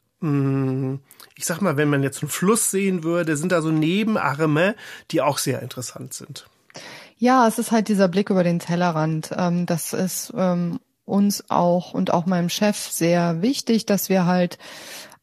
[1.36, 4.74] ich sag mal, wenn man jetzt einen Fluss sehen würde, sind da so Nebenarme,
[5.10, 6.46] die auch sehr interessant sind.
[7.16, 9.30] Ja, es ist halt dieser Blick über den Tellerrand.
[9.36, 14.58] Ähm, das ist ähm, uns auch und auch meinem Chef sehr wichtig, dass wir halt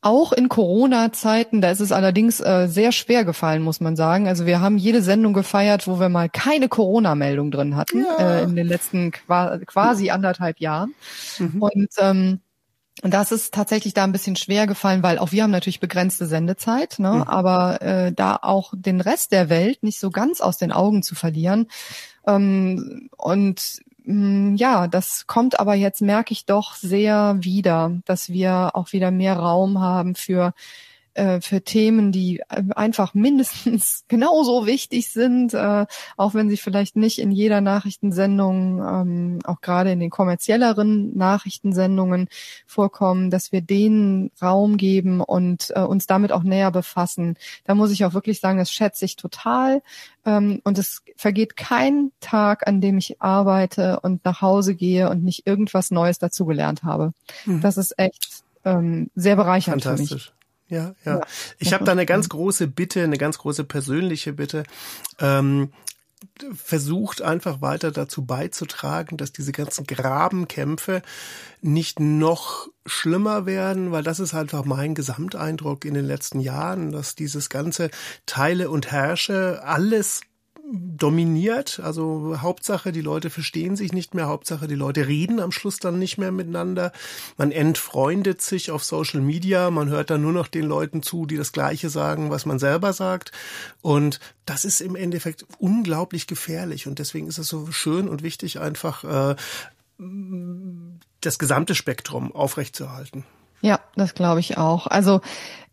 [0.04, 4.28] auch in Corona-Zeiten, da ist es allerdings äh, sehr schwer gefallen, muss man sagen.
[4.28, 8.40] Also wir haben jede Sendung gefeiert, wo wir mal keine Corona-Meldung drin hatten ja.
[8.40, 10.96] äh, in den letzten quasi anderthalb Jahren.
[11.38, 11.62] Mhm.
[11.62, 12.40] Und ähm,
[13.04, 16.28] und das ist tatsächlich da ein bisschen schwer gefallen, weil auch wir haben natürlich begrenzte
[16.28, 17.14] Sendezeit, ne?
[17.14, 17.22] Mhm.
[17.24, 21.16] aber äh, da auch den Rest der Welt nicht so ganz aus den Augen zu
[21.16, 21.68] verlieren.
[22.28, 28.30] Ähm, und mh, mm, ja, das kommt aber jetzt, merke ich doch sehr wieder, dass
[28.30, 30.54] wir auch wieder mehr Raum haben für
[31.14, 35.86] äh, für Themen, die äh, einfach mindestens genauso wichtig sind, äh,
[36.18, 42.30] auch wenn sie vielleicht nicht in jeder Nachrichtensendung, ähm, auch gerade in den kommerzielleren Nachrichtensendungen
[42.66, 47.38] vorkommen, dass wir denen Raum geben und äh, uns damit auch näher befassen.
[47.66, 49.82] Da muss ich auch wirklich sagen, das schätze ich total.
[50.26, 55.24] Ähm, und es vergeht kein Tag, an dem ich arbeite und nach Hause gehe und
[55.24, 57.14] nicht irgendwas Neues dazugelernt habe.
[57.46, 57.62] Mhm.
[57.62, 60.32] Das ist echt ähm, sehr bereichernd für mich
[60.72, 61.18] ja, ja.
[61.18, 61.22] ja.
[61.60, 64.64] Ich habe da eine ganz große Bitte, eine ganz große persönliche Bitte.
[65.20, 65.72] Ähm,
[66.56, 71.02] versucht einfach weiter dazu beizutragen, dass diese ganzen Grabenkämpfe
[71.62, 77.16] nicht noch schlimmer werden, weil das ist einfach mein Gesamteindruck in den letzten Jahren, dass
[77.16, 77.90] dieses ganze
[78.26, 80.22] Teile und Herrsche alles
[80.74, 81.80] dominiert.
[81.84, 84.28] Also Hauptsache, die Leute verstehen sich nicht mehr.
[84.28, 86.92] Hauptsache, die Leute reden am Schluss dann nicht mehr miteinander.
[87.38, 89.70] Man entfreundet sich auf Social Media.
[89.72, 92.94] Man hört dann nur noch den Leuten zu, die das Gleiche sagen, was man selber
[92.94, 93.32] sagt.
[93.82, 96.88] Und das ist im Endeffekt unglaublich gefährlich.
[96.88, 99.36] Und deswegen ist es so schön und wichtig, einfach äh,
[101.22, 103.26] das gesamte Spektrum aufrechtzuerhalten.
[103.62, 104.88] Ja, das glaube ich auch.
[104.88, 105.22] Also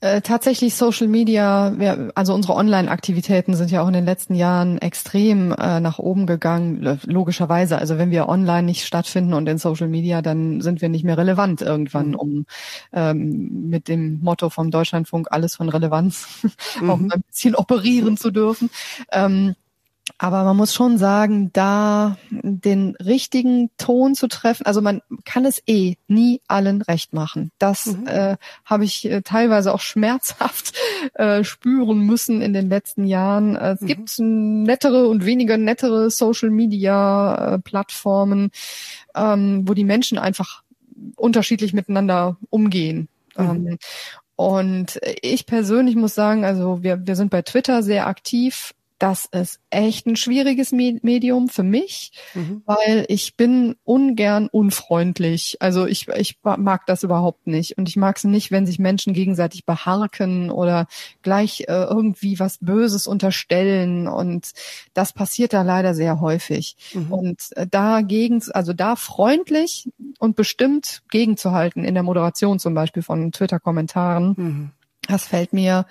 [0.01, 4.79] äh, tatsächlich Social Media, wir, also unsere Online-Aktivitäten sind ja auch in den letzten Jahren
[4.79, 7.79] extrem äh, nach oben gegangen, logischerweise.
[7.79, 11.19] Also wenn wir online nicht stattfinden und in Social Media, dann sind wir nicht mehr
[11.19, 12.15] relevant irgendwann, mhm.
[12.15, 12.47] um
[12.93, 16.47] ähm, mit dem Motto vom Deutschlandfunk alles von Relevanz
[16.81, 16.91] mhm.
[16.91, 18.71] auch ein bisschen operieren zu dürfen.
[19.11, 19.57] Ähm,
[20.19, 25.63] aber man muss schon sagen, da den richtigen Ton zu treffen, also man kann es
[25.67, 27.53] eh nie allen recht machen.
[27.59, 28.09] Das mhm.
[28.09, 30.77] äh, habe ich äh, teilweise auch schmerzhaft
[31.15, 33.55] äh, spüren müssen in den letzten Jahren.
[33.55, 33.87] Äh, es mhm.
[33.87, 38.51] gibt nettere und weniger nettere Social-Media-Plattformen,
[39.15, 40.65] äh, ähm, wo die Menschen einfach
[41.15, 43.07] unterschiedlich miteinander umgehen.
[43.37, 43.45] Mhm.
[43.45, 43.79] Ähm,
[44.35, 49.61] und ich persönlich muss sagen, also wir, wir sind bei Twitter sehr aktiv das ist
[49.71, 52.63] echt ein schwieriges Medium für mich, mhm.
[52.67, 55.59] weil ich bin ungern unfreundlich.
[55.61, 57.79] Also ich, ich mag das überhaupt nicht.
[57.79, 60.89] Und ich mag es nicht, wenn sich Menschen gegenseitig beharken oder
[61.23, 64.09] gleich äh, irgendwie was Böses unterstellen.
[64.09, 64.51] Und
[64.95, 66.77] das passiert da leider sehr häufig.
[66.93, 67.13] Mhm.
[67.13, 69.89] Und äh, dagegen, also da freundlich
[70.19, 74.71] und bestimmt gegenzuhalten in der Moderation zum Beispiel von Twitter-Kommentaren, mhm.
[75.07, 75.87] das fällt mir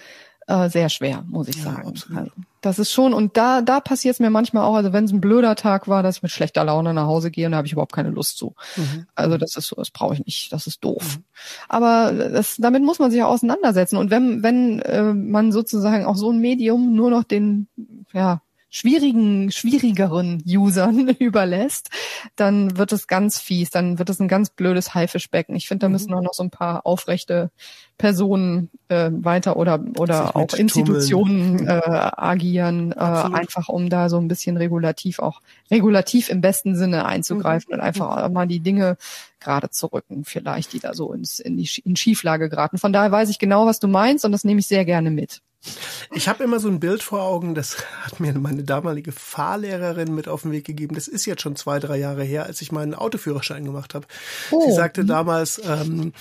[0.47, 1.93] äh, sehr schwer, muss ich ja, sagen.
[2.15, 2.31] Also,
[2.61, 5.21] das ist schon, und da, da passiert es mir manchmal auch, also wenn es ein
[5.21, 7.73] blöder Tag war, dass ich mit schlechter Laune nach Hause gehe und da habe ich
[7.73, 8.55] überhaupt keine Lust zu.
[8.75, 9.05] Mhm.
[9.13, 11.17] Also das ist so, das brauche ich nicht, das ist doof.
[11.17, 11.23] Mhm.
[11.67, 13.97] Aber das, damit muss man sich ja auseinandersetzen.
[13.97, 17.67] Und wenn, wenn äh, man sozusagen auch so ein Medium nur noch den,
[18.13, 21.89] ja, schwierigen, schwierigeren Usern überlässt,
[22.35, 25.55] dann wird es ganz fies, dann wird es ein ganz blödes Haifischbecken.
[25.55, 25.93] Ich finde, da mhm.
[25.93, 27.51] müssen auch noch so ein paar aufrechte
[27.97, 34.27] Personen äh, weiter oder oder auch Institutionen äh, agieren, äh, einfach um da so ein
[34.27, 35.41] bisschen regulativ auch
[35.71, 37.75] regulativ im besten Sinne einzugreifen mhm.
[37.75, 38.33] und einfach mhm.
[38.33, 38.97] mal die Dinge
[39.39, 42.77] gerade zu rücken, vielleicht die da so ins in die in Schieflage geraten.
[42.77, 45.41] Von daher weiß ich genau, was du meinst und das nehme ich sehr gerne mit.
[46.13, 50.27] Ich habe immer so ein Bild vor Augen, das hat mir meine damalige Fahrlehrerin mit
[50.27, 50.95] auf den Weg gegeben.
[50.95, 54.07] Das ist jetzt schon zwei, drei Jahre her, als ich meinen Autoführerschein gemacht habe.
[54.51, 54.65] Oh.
[54.65, 56.13] Sie sagte damals, ähm,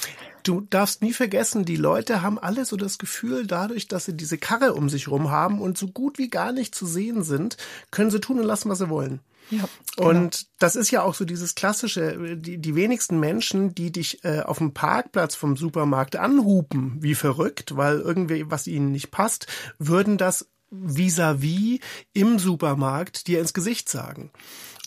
[0.46, 4.38] du darfst nie vergessen, die Leute haben alle so das Gefühl, dadurch, dass sie diese
[4.38, 7.56] Karre um sich rum haben und so gut wie gar nicht zu sehen sind,
[7.90, 9.20] können sie tun und lassen, was sie wollen.
[9.50, 10.08] Ja, genau.
[10.08, 14.40] Und das ist ja auch so dieses klassische, die, die wenigsten Menschen, die dich äh,
[14.40, 19.46] auf dem Parkplatz vom Supermarkt anhupen, wie verrückt, weil irgendwie was ihnen nicht passt,
[19.78, 21.80] würden das vis-à-vis -vis
[22.12, 24.30] im Supermarkt dir ins Gesicht sagen.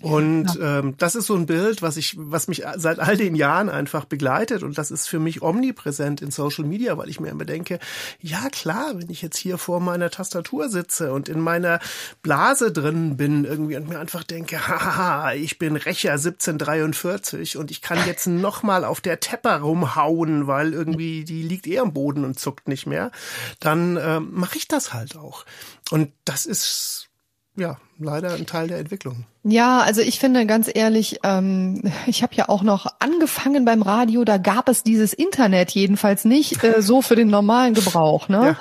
[0.01, 0.79] Und ja.
[0.79, 4.05] ähm, das ist so ein Bild, was ich, was mich seit all den Jahren einfach
[4.05, 7.79] begleitet und das ist für mich omnipräsent in Social Media, weil ich mir immer denke,
[8.21, 11.79] ja klar, wenn ich jetzt hier vor meiner Tastatur sitze und in meiner
[12.21, 17.81] Blase drin bin irgendwie und mir einfach denke, haha, ich bin Rächer 1743 und ich
[17.81, 22.39] kann jetzt nochmal auf der Tepper rumhauen, weil irgendwie die liegt eher am Boden und
[22.39, 23.11] zuckt nicht mehr,
[23.59, 25.45] dann ähm, mache ich das halt auch.
[25.91, 27.08] Und das ist
[27.55, 29.25] ja, leider ein Teil der Entwicklung.
[29.43, 34.23] Ja, also ich finde ganz ehrlich, ähm, ich habe ja auch noch angefangen beim Radio,
[34.23, 38.29] da gab es dieses Internet jedenfalls nicht äh, so für den normalen Gebrauch.
[38.29, 38.55] Ne?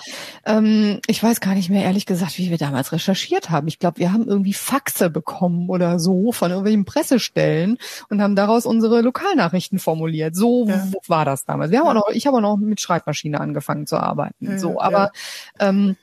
[0.46, 0.56] Ja.
[0.58, 3.68] Ähm, ich weiß gar nicht mehr ehrlich gesagt, wie wir damals recherchiert haben.
[3.68, 7.78] Ich glaube, wir haben irgendwie Faxe bekommen oder so von irgendwelchen Pressestellen
[8.08, 10.34] und haben daraus unsere Lokalnachrichten formuliert.
[10.34, 10.84] So ja.
[11.06, 11.70] war das damals.
[11.70, 14.46] Wir haben auch noch, ich habe auch noch mit Schreibmaschine angefangen zu arbeiten.
[14.46, 15.12] Ja, so, aber
[15.60, 15.96] ähm,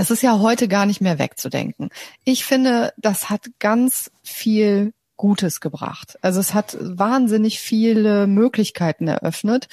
[0.00, 1.90] es ist ja heute gar nicht mehr wegzudenken.
[2.24, 6.18] Ich finde, das hat ganz viel Gutes gebracht.
[6.22, 9.68] Also es hat wahnsinnig viele Möglichkeiten eröffnet.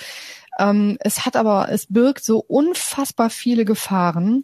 [0.59, 4.43] Ähm, es hat aber, es birgt so unfassbar viele Gefahren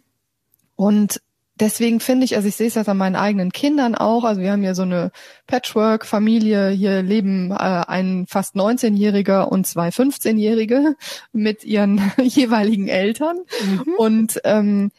[0.74, 1.20] und
[1.60, 4.52] deswegen finde ich, also ich sehe es jetzt an meinen eigenen Kindern auch, also wir
[4.52, 5.10] haben ja so eine
[5.46, 10.96] Patchwork-Familie, hier leben äh, ein fast 19-Jähriger und zwei 15-Jährige
[11.32, 13.36] mit ihren jeweiligen Eltern.
[13.62, 13.94] Mhm.
[13.98, 14.90] Und ähm,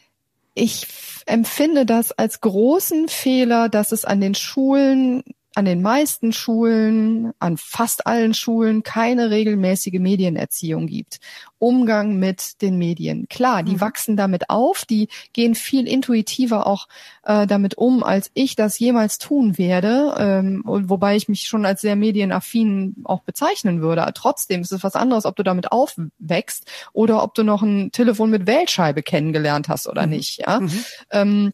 [0.56, 0.86] ich
[1.26, 5.22] empfinde das als großen Fehler, dass es an den Schulen
[5.56, 11.18] an den meisten Schulen, an fast allen Schulen keine regelmäßige Medienerziehung gibt.
[11.58, 13.26] Umgang mit den Medien.
[13.30, 13.80] Klar, die mhm.
[13.80, 16.88] wachsen damit auf, die gehen viel intuitiver auch
[17.22, 21.80] äh, damit um, als ich das jemals tun werde, ähm, wobei ich mich schon als
[21.80, 24.06] sehr medienaffin auch bezeichnen würde.
[24.14, 28.28] Trotzdem ist es was anderes, ob du damit aufwächst oder ob du noch ein Telefon
[28.28, 30.12] mit Wählscheibe kennengelernt hast oder mhm.
[30.12, 30.40] nicht.
[30.40, 30.60] Ja.
[30.60, 30.84] Mhm.
[31.10, 31.52] Ähm,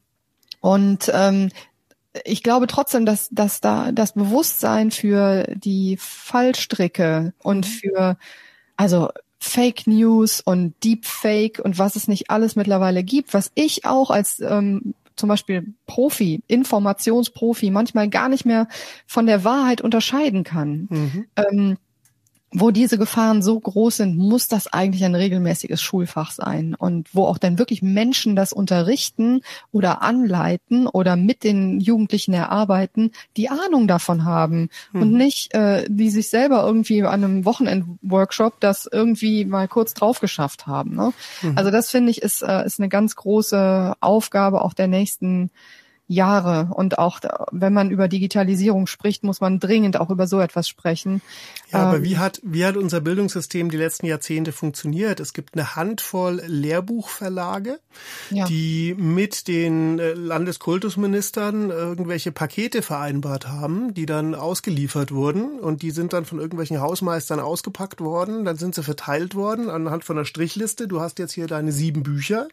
[0.60, 1.50] und ähm,
[2.24, 7.70] ich glaube trotzdem, dass, dass da das Bewusstsein für die Fallstricke und mhm.
[7.70, 8.16] für,
[8.76, 14.10] also Fake News und Deepfake und was es nicht alles mittlerweile gibt, was ich auch
[14.10, 18.68] als ähm, zum Beispiel Profi, Informationsprofi manchmal gar nicht mehr
[19.06, 20.88] von der Wahrheit unterscheiden kann.
[20.90, 21.26] Mhm.
[21.36, 21.78] Ähm,
[22.52, 27.24] wo diese Gefahren so groß sind, muss das eigentlich ein regelmäßiges Schulfach sein und wo
[27.24, 29.40] auch dann wirklich Menschen das unterrichten
[29.70, 35.02] oder anleiten oder mit den Jugendlichen erarbeiten, die Ahnung davon haben hm.
[35.02, 40.20] und nicht äh, die sich selber irgendwie an einem Wochenendworkshop das irgendwie mal kurz drauf
[40.20, 40.94] geschafft haben.
[40.94, 41.12] Ne?
[41.40, 41.56] Hm.
[41.56, 45.50] Also das finde ich ist, äh, ist eine ganz große Aufgabe auch der nächsten
[46.08, 46.68] Jahre.
[46.74, 47.20] Und auch
[47.52, 51.22] wenn man über Digitalisierung spricht, muss man dringend auch über so etwas sprechen.
[51.70, 55.20] Ja, aber ähm, wie hat, wie hat unser Bildungssystem die letzten Jahrzehnte funktioniert?
[55.20, 57.78] Es gibt eine Handvoll Lehrbuchverlage,
[58.30, 58.46] ja.
[58.46, 65.90] die mit den äh, Landeskultusministern irgendwelche Pakete vereinbart haben, die dann ausgeliefert wurden und die
[65.90, 70.24] sind dann von irgendwelchen Hausmeistern ausgepackt worden, dann sind sie verteilt worden anhand von einer
[70.24, 70.88] Strichliste.
[70.88, 72.48] Du hast jetzt hier deine sieben Bücher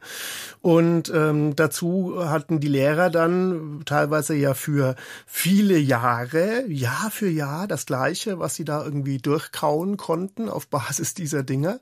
[0.62, 3.39] und ähm, dazu hatten die Lehrer dann
[3.86, 9.98] teilweise ja für viele Jahre, Jahr für Jahr das Gleiche, was sie da irgendwie durchkauen
[9.98, 11.80] konnten auf Basis dieser Dinge.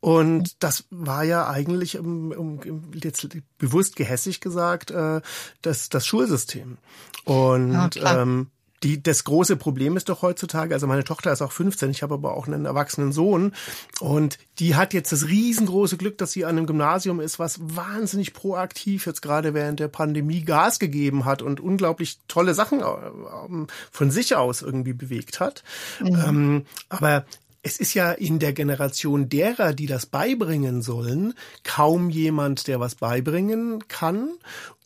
[0.00, 2.60] Und das war ja eigentlich, um, um,
[2.94, 5.20] jetzt bewusst gehässig gesagt, äh,
[5.62, 6.78] das, das Schulsystem.
[7.24, 8.48] Und ja, ähm,
[8.82, 12.14] die, das große Problem ist doch heutzutage, also meine Tochter ist auch 15, ich habe
[12.14, 13.52] aber auch einen erwachsenen Sohn
[14.00, 18.32] und die hat jetzt das riesengroße Glück, dass sie an einem Gymnasium ist, was wahnsinnig
[18.32, 24.10] proaktiv jetzt gerade während der Pandemie Gas gegeben hat und unglaublich tolle Sachen ähm, von
[24.10, 25.62] sich aus irgendwie bewegt hat.
[26.00, 26.24] Mhm.
[26.26, 27.24] Ähm, aber
[27.62, 32.94] es ist ja in der Generation derer, die das beibringen sollen, kaum jemand, der was
[32.94, 34.30] beibringen kann.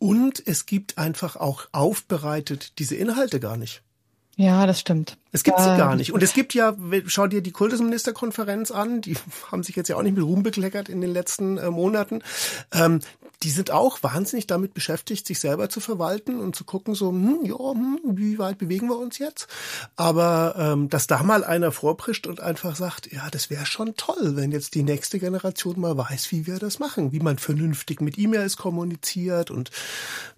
[0.01, 3.84] Und es gibt einfach auch aufbereitet diese Inhalte gar nicht.
[4.37, 5.17] Ja, das stimmt.
[5.35, 6.13] Es gibt sie gar nicht.
[6.13, 6.77] Und es gibt ja,
[7.07, 9.17] schau dir die Kultusministerkonferenz an, die
[9.51, 12.23] haben sich jetzt ja auch nicht mit Ruhm bekleckert in den letzten äh, Monaten.
[12.73, 13.01] Ähm,
[13.45, 17.41] die sind auch wahnsinnig damit beschäftigt, sich selber zu verwalten und zu gucken, so, hm,
[17.45, 19.49] ja, hm, wie weit bewegen wir uns jetzt?
[19.97, 24.37] Aber ähm, dass da mal einer vorprischt und einfach sagt, ja, das wäre schon toll,
[24.37, 28.19] wenn jetzt die nächste Generation mal weiß, wie wir das machen, wie man vernünftig mit
[28.19, 29.71] E-Mails kommuniziert und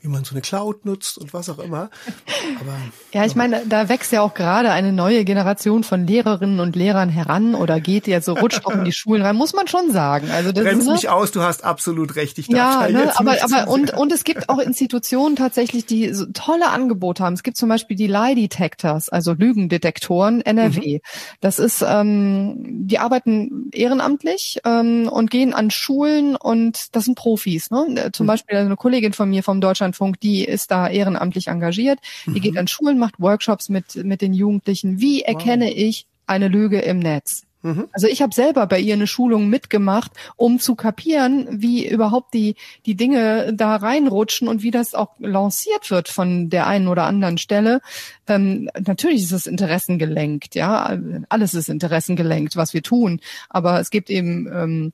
[0.01, 1.91] wie man so eine Cloud nutzt und was auch immer.
[2.61, 2.77] Aber,
[3.13, 7.09] ja, ich meine, da wächst ja auch gerade eine neue Generation von Lehrerinnen und Lehrern
[7.09, 10.31] heran oder geht jetzt so rutscht auch in die Schulen rein, muss man schon sagen.
[10.31, 10.93] Also das Bremst ne?
[10.93, 12.39] mich aus, du hast absolut recht.
[12.39, 16.27] Ich darf ja, ne, aber, aber und, und es gibt auch Institutionen tatsächlich, die so
[16.33, 17.35] tolle Angebote haben.
[17.35, 20.95] Es gibt zum Beispiel die Lie Detectors, also Lügendetektoren NRW.
[20.95, 21.01] Mhm.
[21.41, 27.71] Das ist, ähm, die arbeiten ehrenamtlich ähm, und gehen an Schulen und das sind Profis.
[27.71, 28.11] Ne?
[28.13, 28.29] Zum mhm.
[28.29, 31.99] Beispiel eine Kollegin von mir vom Deutschlandfunk, die ist da ehrenamtlich engagiert.
[32.27, 32.41] Die mhm.
[32.41, 34.76] geht an Schulen, macht Workshops mit mit den Jugendlichen.
[34.85, 35.75] Wie erkenne wow.
[35.77, 37.47] ich eine Lüge im Netz?
[37.67, 37.89] Mhm.
[37.93, 42.55] Also ich habe selber bei ihr eine Schulung mitgemacht, um zu kapieren, wie überhaupt die,
[42.87, 47.39] die Dinge da reinrutschen und wie das auch lanciert wird von der einen oder anderen
[47.39, 47.81] Stelle.
[48.29, 50.97] Ähm, natürlich ist es interessengelenkt, ja.
[51.29, 53.21] Alles ist interessengelenkt, was wir tun.
[53.49, 54.93] Aber es gibt eben ähm,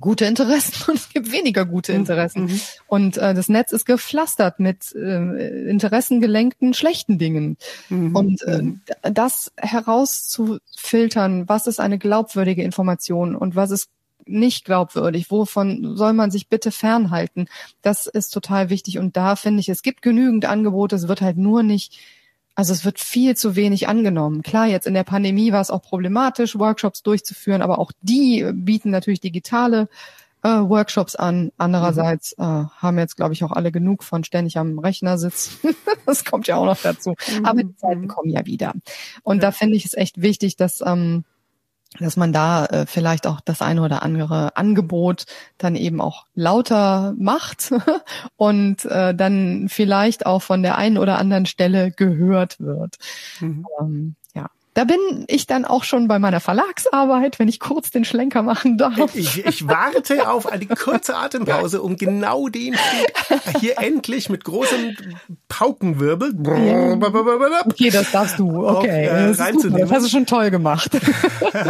[0.00, 2.00] gute Interessen und es gibt weniger gute mhm.
[2.00, 2.44] Interessen.
[2.44, 2.60] Mhm.
[2.86, 7.56] Und äh, das Netz ist gepflastert mit äh, interessengelenkten schlechten Dingen.
[7.88, 8.16] Mhm.
[8.16, 8.80] Und äh, mhm.
[9.02, 13.90] das herauszufiltern, was ist eine glaubwürdige Information und was ist
[14.26, 17.46] nicht glaubwürdig, wovon soll man sich bitte fernhalten,
[17.82, 18.98] das ist total wichtig.
[18.98, 21.98] Und da finde ich, es gibt genügend Angebote, es wird halt nur nicht
[22.54, 24.42] also es wird viel zu wenig angenommen.
[24.42, 28.90] Klar, jetzt in der Pandemie war es auch problematisch, Workshops durchzuführen, aber auch die bieten
[28.90, 29.88] natürlich digitale
[30.44, 31.50] äh, Workshops an.
[31.56, 32.44] Andererseits mhm.
[32.44, 35.74] äh, haben jetzt, glaube ich, auch alle genug von ständig am Rechner sitzen.
[36.06, 37.14] das kommt ja auch noch dazu.
[37.38, 37.44] Mhm.
[37.44, 38.74] Aber die Zeiten kommen ja wieder.
[39.22, 39.42] Und ja.
[39.42, 41.24] da finde ich es echt wichtig, dass ähm,
[42.00, 45.26] dass man da äh, vielleicht auch das eine oder andere Angebot
[45.58, 47.72] dann eben auch lauter macht
[48.36, 52.96] und äh, dann vielleicht auch von der einen oder anderen Stelle gehört wird.
[53.40, 53.66] Mhm.
[53.80, 54.16] Ähm,
[54.74, 54.98] da bin
[55.28, 59.14] ich dann auch schon bei meiner Verlagsarbeit, wenn ich kurz den Schlenker machen darf.
[59.14, 62.76] Ich, ich warte auf eine kurze Atempause, um genau den
[63.60, 64.96] hier endlich mit großem
[65.48, 66.34] Paukenwirbel.
[67.66, 68.66] Okay, das darfst du.
[68.66, 70.90] Okay, auf, äh, das, das hast du schon toll gemacht.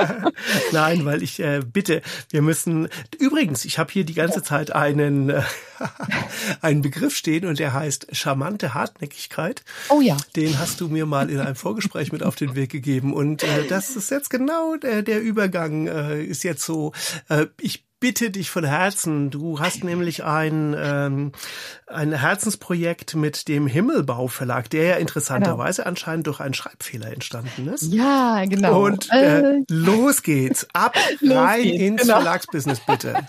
[0.72, 2.00] Nein, weil ich äh, bitte,
[2.30, 2.88] wir müssen.
[3.18, 5.42] Übrigens, ich habe hier die ganze Zeit einen äh,
[6.62, 9.62] einen Begriff stehen und der heißt charmante Hartnäckigkeit.
[9.88, 10.16] Oh ja.
[10.36, 13.12] Den hast du mir mal in einem Vorgespräch mit auf den Weg gegeben gegeben.
[13.12, 16.92] Und äh, das ist jetzt genau der, der Übergang, äh, ist jetzt so.
[17.28, 19.30] Äh, ich bitte dich von Herzen.
[19.30, 21.32] Du hast nämlich ein, ähm,
[21.86, 25.88] ein Herzensprojekt mit dem Himmelbau Verlag, der ja interessanterweise genau.
[25.88, 27.90] anscheinend durch einen Schreibfehler entstanden ist.
[27.94, 28.84] Ja, genau.
[28.84, 29.64] Und äh, äh.
[29.70, 30.66] los geht's.
[30.74, 32.16] Ab los rein geht's, ins genau.
[32.16, 33.14] Verlagsbusiness, bitte.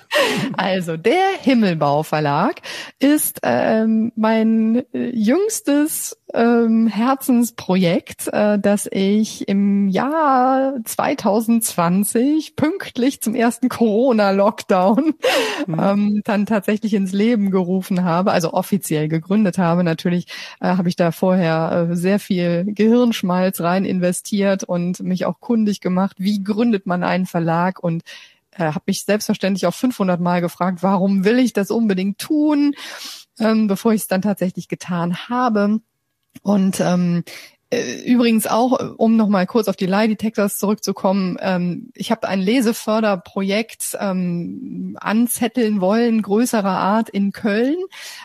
[0.57, 2.61] Also der Himmelbau Verlag
[2.99, 13.35] ist ähm, mein äh, jüngstes ähm, Herzensprojekt, äh, das ich im Jahr 2020 pünktlich zum
[13.35, 14.64] ersten Corona-Lockdown
[15.67, 15.79] mhm.
[15.79, 19.83] ähm, dann tatsächlich ins Leben gerufen habe, also offiziell gegründet habe.
[19.83, 20.27] Natürlich
[20.59, 25.81] äh, habe ich da vorher äh, sehr viel Gehirnschmalz rein investiert und mich auch kundig
[25.81, 28.03] gemacht, wie gründet man einen Verlag und
[28.51, 32.73] äh, habe mich selbstverständlich auch 500 Mal gefragt, warum will ich das unbedingt tun,
[33.39, 35.79] ähm, bevor ich es dann tatsächlich getan habe.
[36.41, 42.11] Und ähm, äh, Übrigens auch, um nochmal kurz auf die Lie Detectors zurückzukommen, ähm, ich
[42.11, 47.77] habe ein Leseförderprojekt ähm, anzetteln wollen, größerer Art in Köln.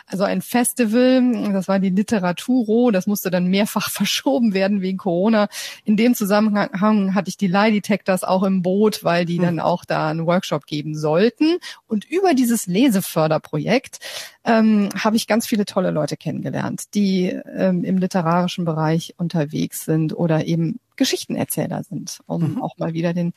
[0.05, 5.47] Also ein Festival, das war die Literaturo, das musste dann mehrfach verschoben werden wegen Corona.
[5.85, 9.43] In dem Zusammenhang hatte ich die Lie Detectors auch im Boot, weil die hm.
[9.43, 11.57] dann auch da einen Workshop geben sollten.
[11.87, 13.97] Und über dieses Leseförderprojekt
[14.43, 20.13] ähm, habe ich ganz viele tolle Leute kennengelernt, die ähm, im literarischen Bereich unterwegs sind
[20.13, 22.61] oder eben Geschichtenerzähler sind, um mhm.
[22.61, 23.33] auch mal wieder den,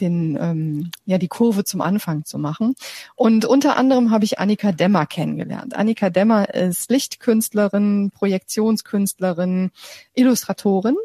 [0.00, 2.74] den, ähm, ja, die Kurve zum Anfang zu machen.
[3.14, 5.74] Und unter anderem habe ich Annika Demmer kennengelernt.
[5.74, 9.70] Annika Demmer ist Lichtkünstlerin, Projektionskünstlerin,
[10.14, 10.96] Illustratorin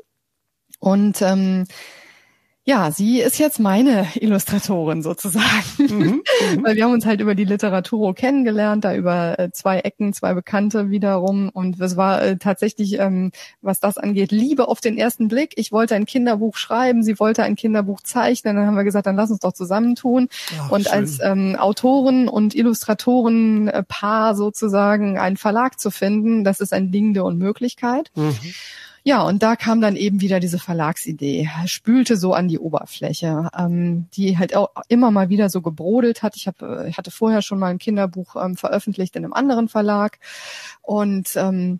[0.80, 1.66] und ähm,
[2.64, 5.46] ja, sie ist jetzt meine Illustratorin sozusagen,
[5.80, 5.88] mhm,
[6.56, 10.14] mhm, weil wir haben uns halt über die Literatur kennengelernt, da über äh, zwei Ecken,
[10.14, 13.32] zwei Bekannte wiederum und es war äh, tatsächlich, ähm,
[13.62, 15.54] was das angeht, Liebe auf den ersten Blick.
[15.56, 19.16] Ich wollte ein Kinderbuch schreiben, sie wollte ein Kinderbuch zeichnen, dann haben wir gesagt, dann
[19.16, 20.28] lass uns doch zusammentun
[20.60, 20.92] Ach, und schön.
[20.94, 27.16] als ähm, Autoren und Illustratoren Paar sozusagen einen Verlag zu finden, das ist ein Ding
[27.16, 28.12] der Unmöglichkeit.
[28.16, 28.36] Mhm.
[29.04, 34.08] Ja, und da kam dann eben wieder diese Verlagsidee, spülte so an die Oberfläche, ähm,
[34.14, 36.36] die halt auch immer mal wieder so gebrodelt hat.
[36.36, 39.70] Ich, hab, äh, ich hatte vorher schon mal ein Kinderbuch ähm, veröffentlicht in einem anderen
[39.70, 40.20] Verlag
[40.84, 41.80] und ähm,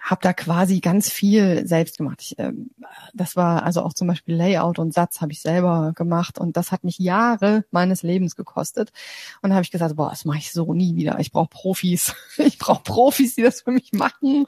[0.00, 2.20] habe da quasi ganz viel selbst gemacht.
[2.22, 2.70] Ich, ähm,
[3.14, 6.72] das war also auch zum Beispiel Layout und Satz habe ich selber gemacht und das
[6.72, 8.90] hat mich Jahre meines Lebens gekostet.
[9.42, 11.18] Und da habe ich gesagt, boah, das mache ich so nie wieder.
[11.18, 12.14] Ich brauche Profis.
[12.48, 14.46] Ich brauche Profis, die das für mich machen.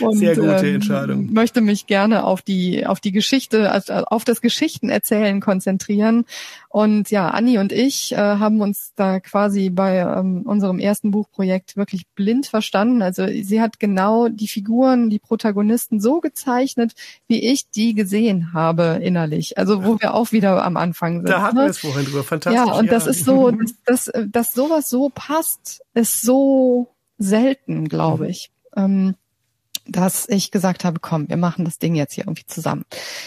[0.00, 1.32] Und, Sehr gute ähm, Entscheidung.
[1.32, 6.24] Möchte mich gerne auf die auf die Geschichte, also auf das Geschichtenerzählen konzentrieren
[6.70, 11.78] und ja, Anni und ich äh, haben uns da quasi bei ähm, unserem ersten Buchprojekt
[11.78, 13.00] wirklich blind verstanden.
[13.00, 16.94] Also sie hat genau die Figuren, die Protagonisten so gezeichnet,
[17.26, 19.58] wie ich die gesehen habe innerlich.
[19.58, 21.28] Also wo wir auch wieder am Anfang sind.
[21.28, 21.62] Da hatten ne?
[21.62, 22.24] wir es vorhin drüber.
[22.24, 22.66] Fantastisch.
[22.66, 22.92] Ja, und ja.
[22.92, 26.88] das ist so, dass, dass, dass sowas so passt, ist so
[27.18, 28.30] selten, glaube mhm.
[28.30, 28.50] ich.
[28.76, 29.14] Ähm,
[29.86, 32.84] dass ich gesagt habe, komm, wir machen das Ding jetzt hier irgendwie zusammen.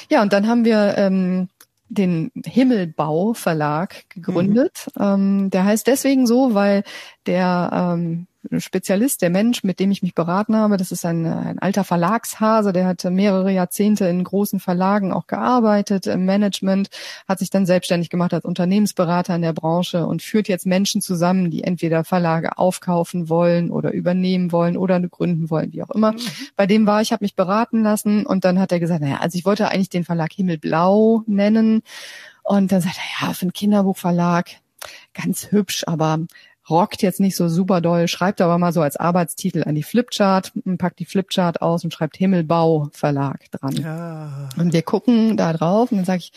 [0.10, 1.50] Ja, und dann haben wir ähm,
[1.90, 4.88] den Himmelbau Verlag gegründet.
[4.96, 5.04] Mhm.
[5.04, 6.84] Ähm, der heißt deswegen so, weil
[7.26, 11.60] der ähm, Spezialist, der Mensch, mit dem ich mich beraten habe, das ist ein, ein
[11.60, 16.90] alter Verlagshase, der hat mehrere Jahrzehnte in großen Verlagen auch gearbeitet, im Management,
[17.28, 21.52] hat sich dann selbstständig gemacht als Unternehmensberater in der Branche und führt jetzt Menschen zusammen,
[21.52, 26.14] die entweder Verlage aufkaufen wollen oder übernehmen wollen oder gründen wollen, wie auch immer.
[26.14, 26.20] Mhm.
[26.56, 29.38] Bei dem war ich, habe mich beraten lassen und dann hat er gesagt, naja, also
[29.38, 31.84] ich wollte eigentlich den Verlag Himmelblau nennen
[32.44, 34.50] und dann sagt er, ja, für einen Kinderbuchverlag
[35.14, 36.20] ganz hübsch, aber
[36.70, 40.54] rockt jetzt nicht so super doll, schreibt aber mal so als Arbeitstitel an die Flipchart,
[40.78, 43.76] packt die Flipchart aus und schreibt Himmelbau Verlag dran.
[43.76, 44.50] Ja.
[44.58, 46.32] Und wir gucken da drauf und dann sage ich,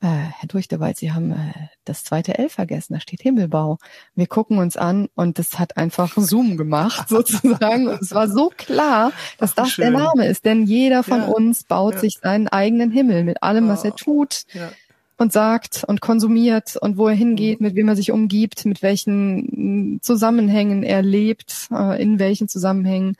[0.00, 1.52] äh, Herr Durchtewald, Sie haben äh,
[1.86, 3.78] das zweite L vergessen, da steht Himmelbau.
[4.14, 7.88] Wir gucken uns an und das hat einfach Zoom gemacht sozusagen.
[7.88, 9.92] Und es war so klar, dass Ach, das schön.
[9.92, 11.28] der Name ist, denn jeder von ja.
[11.28, 12.00] uns baut ja.
[12.00, 14.42] sich seinen eigenen Himmel mit allem, was er tut.
[14.52, 14.70] Ja
[15.16, 20.00] und sagt und konsumiert und wo er hingeht, mit wem er sich umgibt, mit welchen
[20.02, 23.16] Zusammenhängen er lebt, äh, in welchen Zusammenhängen.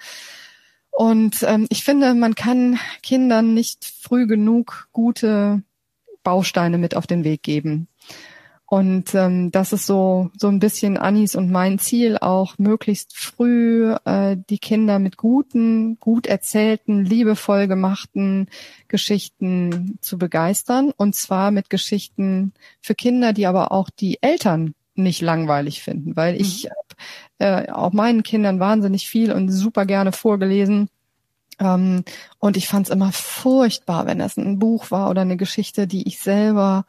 [0.91, 5.63] Und ähm, ich finde, man kann Kindern nicht früh genug gute
[6.23, 7.89] Bausteine mit auf den Weg geben.
[8.75, 13.95] Und ähm, das ist so so ein bisschen Anis und mein Ziel auch, möglichst früh
[14.05, 18.49] äh, die Kinder mit guten, gut erzählten, liebevoll gemachten
[18.89, 20.93] Geschichten zu begeistern.
[20.97, 26.35] Und zwar mit Geschichten für Kinder, die aber auch die Eltern nicht langweilig finden, weil
[26.41, 27.47] ich mhm.
[27.47, 30.89] äh, auch meinen Kindern wahnsinnig viel und super gerne vorgelesen.
[31.61, 32.03] Ähm,
[32.41, 36.09] und ich fand es immer furchtbar, wenn das ein Buch war oder eine Geschichte, die
[36.09, 36.87] ich selber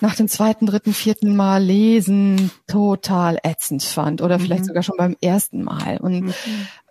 [0.00, 4.42] nach dem zweiten, dritten, vierten Mal lesen total ätzend fand oder mhm.
[4.42, 5.98] vielleicht sogar schon beim ersten Mal.
[5.98, 6.34] Und mhm.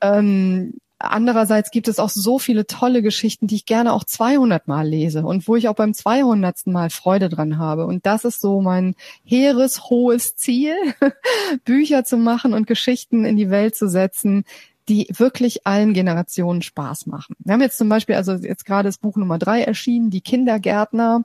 [0.02, 4.88] ähm, andererseits gibt es auch so viele tolle Geschichten, die ich gerne auch 200 Mal
[4.88, 6.68] lese und wo ich auch beim 200.
[6.68, 7.86] Mal Freude dran habe.
[7.86, 10.76] Und das ist so mein hehres, hohes Ziel,
[11.66, 14.44] Bücher zu machen und Geschichten in die Welt zu setzen,
[14.90, 17.36] die wirklich allen Generationen Spaß machen.
[17.40, 21.24] Wir haben jetzt zum Beispiel, also jetzt gerade das Buch Nummer drei erschienen, die Kindergärtner.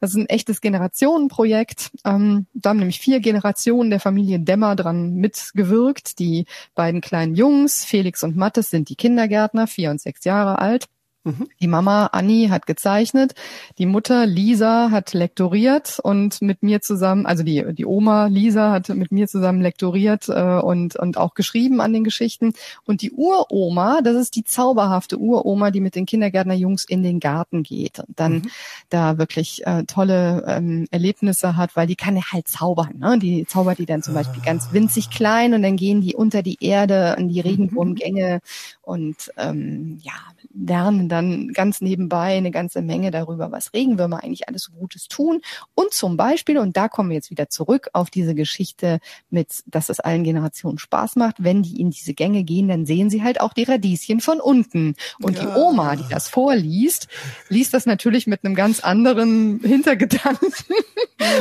[0.00, 1.90] Das ist ein echtes Generationenprojekt.
[2.04, 6.18] Ähm, da haben nämlich vier Generationen der Familie Dämmer dran mitgewirkt.
[6.18, 6.44] Die
[6.74, 10.86] beiden kleinen Jungs, Felix und Mattes, sind die Kindergärtner, vier und sechs Jahre alt.
[11.26, 11.48] Mhm.
[11.60, 13.34] Die Mama Anni hat gezeichnet,
[13.78, 18.88] die Mutter Lisa hat lektoriert und mit mir zusammen, also die, die Oma Lisa hat
[18.90, 22.52] mit mir zusammen lektoriert äh, und, und auch geschrieben an den Geschichten.
[22.84, 27.64] Und die Uroma, das ist die zauberhafte Uroma, die mit den Kindergärtnerjungs in den Garten
[27.64, 28.50] geht und dann mhm.
[28.88, 32.98] da wirklich äh, tolle ähm, Erlebnisse hat, weil die kann ja halt zaubern.
[32.98, 33.18] Ne?
[33.18, 36.58] Die zaubert die dann zum Beispiel ganz winzig klein und dann gehen die unter die
[36.60, 37.48] Erde in die mhm.
[37.48, 38.40] Regenwurmgänge
[38.82, 40.12] und ähm, ja,
[40.54, 45.40] lernen dann ganz nebenbei eine ganze Menge darüber, was Regenwürmer eigentlich alles so Gutes tun.
[45.74, 49.00] Und zum Beispiel, und da kommen wir jetzt wieder zurück auf diese Geschichte
[49.30, 53.10] mit, dass es allen Generationen Spaß macht, wenn die in diese Gänge gehen, dann sehen
[53.10, 54.94] sie halt auch die Radieschen von unten.
[55.20, 55.44] Und ja.
[55.44, 57.08] die Oma, die das vorliest,
[57.48, 60.52] liest das natürlich mit einem ganz anderen Hintergedanken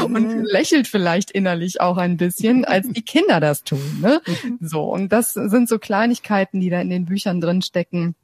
[0.08, 0.16] mhm.
[0.16, 4.00] und lächelt vielleicht innerlich auch ein bisschen, als die Kinder das tun.
[4.02, 4.22] Ne?
[4.26, 4.58] Mhm.
[4.62, 8.16] So, und das sind so Kleinigkeiten, die da in den Büchern drin stecken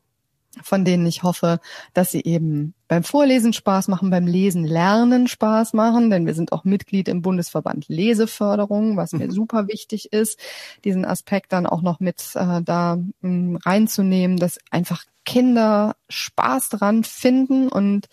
[0.62, 1.60] von denen ich hoffe,
[1.94, 6.52] dass sie eben beim Vorlesen Spaß machen, beim Lesen lernen Spaß machen, denn wir sind
[6.52, 9.32] auch Mitglied im Bundesverband Leseförderung, was mir mhm.
[9.32, 10.40] super wichtig ist,
[10.84, 16.70] diesen Aspekt dann auch noch mit äh, da mh, hm, reinzunehmen, dass einfach Kinder Spaß
[16.70, 18.10] dran finden und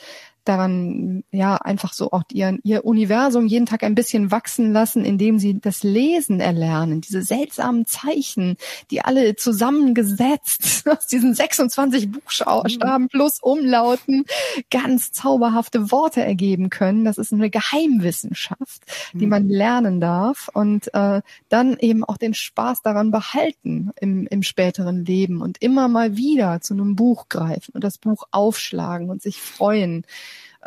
[0.48, 5.38] daran, ja, einfach so auch ihr, ihr Universum jeden Tag ein bisschen wachsen lassen, indem
[5.38, 7.00] sie das Lesen erlernen.
[7.00, 8.56] Diese seltsamen Zeichen,
[8.90, 13.08] die alle zusammengesetzt aus diesen 26 Buchstaben mhm.
[13.08, 14.24] plus Umlauten
[14.70, 17.04] ganz zauberhafte Worte ergeben können.
[17.04, 18.82] Das ist eine Geheimwissenschaft,
[19.12, 19.30] die mhm.
[19.30, 25.04] man lernen darf und äh, dann eben auch den Spaß daran behalten im, im späteren
[25.04, 29.40] Leben und immer mal wieder zu einem Buch greifen und das Buch aufschlagen und sich
[29.40, 30.04] freuen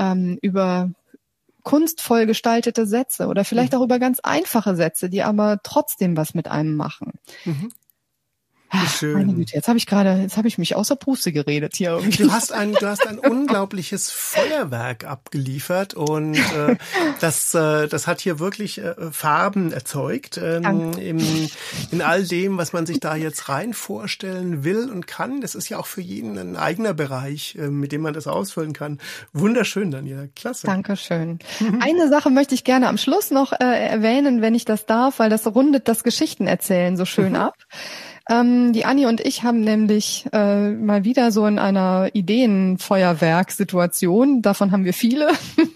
[0.01, 0.89] ähm, über
[1.63, 3.79] kunstvoll gestaltete Sätze oder vielleicht mhm.
[3.79, 7.13] auch über ganz einfache Sätze, die aber trotzdem was mit einem machen.
[7.45, 7.71] Mhm.
[8.87, 9.13] Schön.
[9.13, 12.23] Meine Güte, jetzt habe ich gerade, jetzt habe ich mich außer Puste geredet hier irgendwie.
[12.23, 16.77] Du hast ein, du hast ein unglaubliches Feuerwerk abgeliefert und äh,
[17.19, 21.49] das, äh, das hat hier wirklich äh, Farben erzeugt ähm, im,
[21.91, 25.41] in all dem, was man sich da jetzt rein vorstellen will und kann.
[25.41, 28.71] Das ist ja auch für jeden ein eigener Bereich, äh, mit dem man das ausfüllen
[28.71, 28.99] kann.
[29.33, 30.67] Wunderschön, Daniela, klasse.
[30.67, 31.39] Dankeschön.
[31.81, 35.29] Eine Sache möchte ich gerne am Schluss noch äh, erwähnen, wenn ich das darf, weil
[35.29, 37.35] das rundet das Geschichtenerzählen so schön mhm.
[37.35, 37.55] ab.
[38.31, 44.71] Ähm, die Anni und ich haben nämlich äh, mal wieder so in einer Ideenfeuerwerk-Situation, davon
[44.71, 45.31] haben wir viele,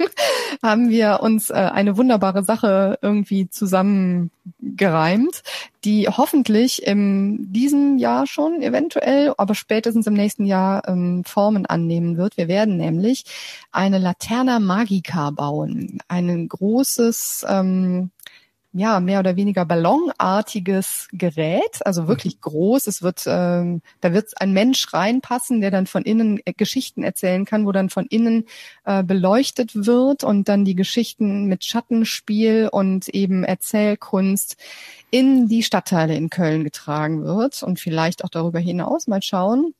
[0.63, 5.43] haben wir uns äh, eine wunderbare Sache irgendwie zusammengereimt,
[5.83, 12.15] die hoffentlich in diesem Jahr schon eventuell, aber spätestens im nächsten Jahr ähm, Formen annehmen
[12.15, 12.37] wird.
[12.37, 13.25] Wir werden nämlich
[13.73, 18.11] eine Laterna Magica bauen, ein großes ähm,
[18.77, 22.41] ja mehr oder weniger ballonartiges Gerät, also wirklich mhm.
[22.41, 22.87] groß.
[22.87, 27.45] Es wird, ähm, da wird ein Mensch reinpassen, der dann von innen äh, Geschichten erzählen
[27.45, 28.45] kann, wo dann von innen
[28.83, 34.57] äh, beleuchtet wird und dann die Geschichten mit Schattenspiel und eben Erzählkunst
[35.09, 39.73] in die Stadtteile in Köln getragen wird und vielleicht auch darüber hinaus mal schauen.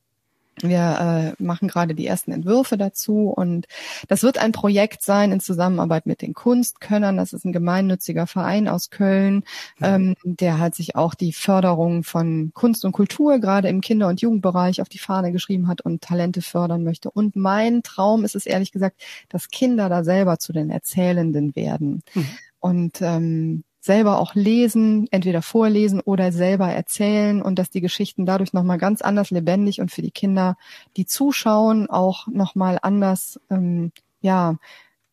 [0.61, 3.67] Wir äh, machen gerade die ersten Entwürfe dazu und
[4.07, 7.17] das wird ein Projekt sein in Zusammenarbeit mit den Kunstkönnern.
[7.17, 9.43] Das ist ein gemeinnütziger Verein aus Köln,
[9.81, 14.21] ähm, der hat sich auch die Förderung von Kunst und Kultur gerade im Kinder- und
[14.21, 17.11] Jugendbereich auf die Fahne geschrieben hat und Talente fördern möchte.
[17.11, 22.03] Und mein Traum ist es ehrlich gesagt, dass Kinder da selber zu den Erzählenden werden.
[22.13, 22.27] Mhm.
[22.59, 28.51] Und ähm, selber auch lesen, entweder vorlesen oder selber erzählen und dass die Geschichten dadurch
[28.51, 30.57] nochmal ganz anders lebendig und für die Kinder,
[30.97, 34.57] die zuschauen, auch nochmal anders, ähm, ja,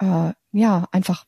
[0.00, 1.26] äh, ja, einfach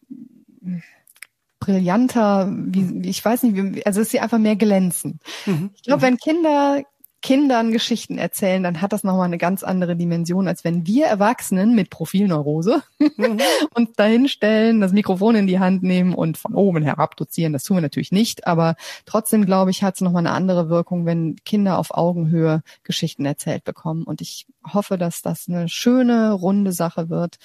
[1.60, 5.20] brillanter, wie, ich weiß nicht, wie, also dass sie einfach mehr glänzen.
[5.46, 5.70] Mhm.
[5.74, 6.82] Ich glaube, wenn Kinder
[7.24, 11.74] Kindern Geschichten erzählen, dann hat das nochmal eine ganz andere Dimension, als wenn wir Erwachsenen
[11.74, 13.40] mit Profilneurose mhm.
[13.74, 17.54] uns dahinstellen, das Mikrofon in die Hand nehmen und von oben herab dozieren.
[17.54, 21.06] Das tun wir natürlich nicht, aber trotzdem glaube ich, hat es nochmal eine andere Wirkung,
[21.06, 24.02] wenn Kinder auf Augenhöhe Geschichten erzählt bekommen.
[24.02, 27.38] Und ich hoffe, dass das eine schöne, runde Sache wird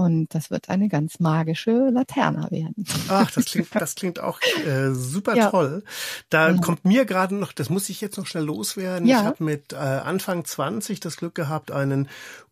[0.00, 2.84] und das wird eine ganz magische Laterne werden.
[3.08, 5.50] Ach, das klingt, das klingt auch äh, super ja.
[5.50, 5.84] toll.
[6.30, 6.58] Da ja.
[6.58, 9.06] kommt mir gerade noch, das muss ich jetzt noch schnell loswerden.
[9.06, 9.20] Ja.
[9.20, 12.08] Ich habe mit äh, Anfang 20 das Glück gehabt, einen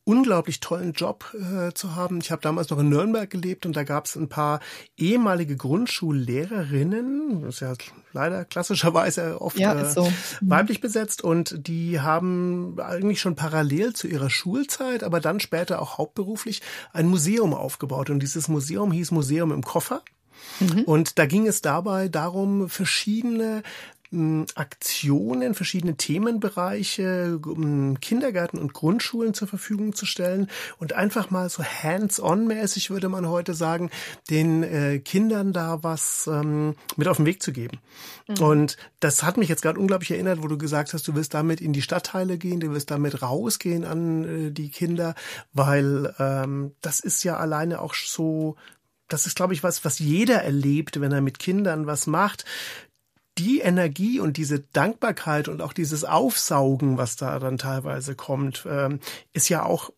[0.08, 2.20] unglaublich tollen Job äh, zu haben.
[2.22, 4.60] Ich habe damals noch in Nürnberg gelebt und da gab es ein paar
[4.96, 7.74] ehemalige Grundschullehrerinnen, das ist ja
[8.14, 10.06] leider klassischerweise oft ja, äh, so.
[10.06, 15.82] äh, weiblich besetzt und die haben eigentlich schon parallel zu ihrer Schulzeit, aber dann später
[15.82, 16.62] auch hauptberuflich
[16.94, 20.00] ein Museum aufgebaut und dieses Museum hieß Museum im Koffer.
[20.60, 20.84] Mhm.
[20.84, 23.62] Und da ging es dabei darum, verschiedene
[24.10, 27.38] Aktionen, verschiedene Themenbereiche,
[28.00, 30.48] Kindergärten und Grundschulen zur Verfügung zu stellen
[30.78, 33.90] und einfach mal so hands-on-mäßig, würde man heute sagen,
[34.30, 37.78] den äh, Kindern da was ähm, mit auf den Weg zu geben.
[38.28, 38.42] Mhm.
[38.42, 41.60] Und das hat mich jetzt gerade unglaublich erinnert, wo du gesagt hast, du willst damit
[41.60, 45.14] in die Stadtteile gehen, du willst damit rausgehen an äh, die Kinder,
[45.52, 48.56] weil ähm, das ist ja alleine auch so
[49.10, 52.44] das ist, glaube ich, was, was jeder erlebt, wenn er mit Kindern was macht
[53.38, 59.00] die Energie und diese Dankbarkeit und auch dieses Aufsaugen, was da dann teilweise kommt, ähm,
[59.32, 59.90] ist ja auch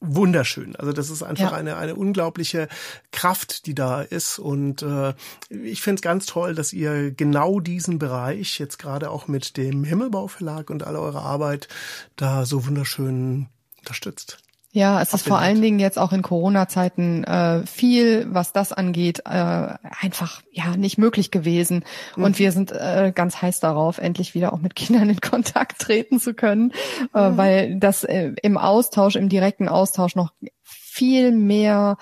[0.00, 0.76] wunderschön.
[0.76, 1.56] Also das ist einfach ja.
[1.56, 2.68] eine, eine unglaubliche
[3.12, 4.38] Kraft, die da ist.
[4.38, 5.14] Und äh,
[5.48, 9.84] ich finde es ganz toll, dass ihr genau diesen Bereich jetzt gerade auch mit dem
[9.84, 11.68] Himmelbau Verlag und all eure Arbeit
[12.16, 14.38] da so wunderschön unterstützt.
[14.76, 19.20] Ja, es ist vor allen Dingen jetzt auch in Corona-Zeiten äh, viel, was das angeht,
[19.20, 21.82] äh, einfach ja nicht möglich gewesen.
[22.14, 22.24] Mhm.
[22.24, 26.20] Und wir sind äh, ganz heiß darauf, endlich wieder auch mit Kindern in Kontakt treten
[26.20, 26.72] zu können,
[27.14, 27.36] äh, mhm.
[27.38, 31.96] weil das äh, im Austausch, im direkten Austausch noch viel mehr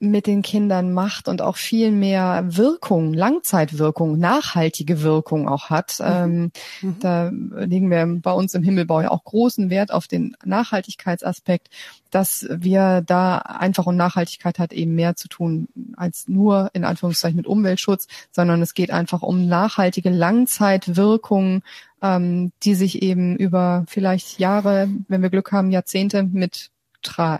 [0.00, 5.98] mit den Kindern macht und auch viel mehr Wirkung, Langzeitwirkung, nachhaltige Wirkung auch hat.
[5.98, 6.06] Mhm.
[6.06, 6.96] Ähm, mhm.
[7.00, 11.68] Da legen wir bei uns im Himmelbau ja auch großen Wert auf den Nachhaltigkeitsaspekt,
[12.10, 17.36] dass wir da einfach und Nachhaltigkeit hat eben mehr zu tun als nur in Anführungszeichen
[17.36, 21.62] mit Umweltschutz, sondern es geht einfach um nachhaltige Langzeitwirkung,
[22.02, 26.70] ähm, die sich eben über vielleicht Jahre, wenn wir Glück haben, Jahrzehnte mit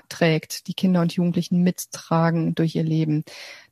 [0.09, 3.25] trägt, die Kinder und Jugendlichen mittragen durch ihr Leben.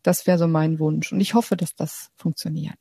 [0.02, 1.12] Das wäre so mein Wunsch.
[1.12, 2.78] Und ich hoffe, dass das funktioniert.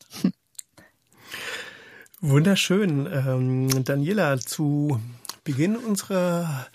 [2.21, 3.07] Wunderschön.
[3.11, 4.99] Ähm, Daniela, zu
[5.43, 6.67] Beginn unserer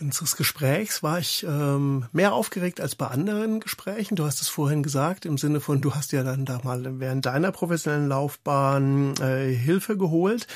[0.00, 4.16] unseres Gesprächs war ich ähm, mehr aufgeregt als bei anderen Gesprächen.
[4.16, 7.26] Du hast es vorhin gesagt, im Sinne von, du hast ja dann da mal während
[7.26, 10.46] deiner professionellen Laufbahn äh, Hilfe geholt,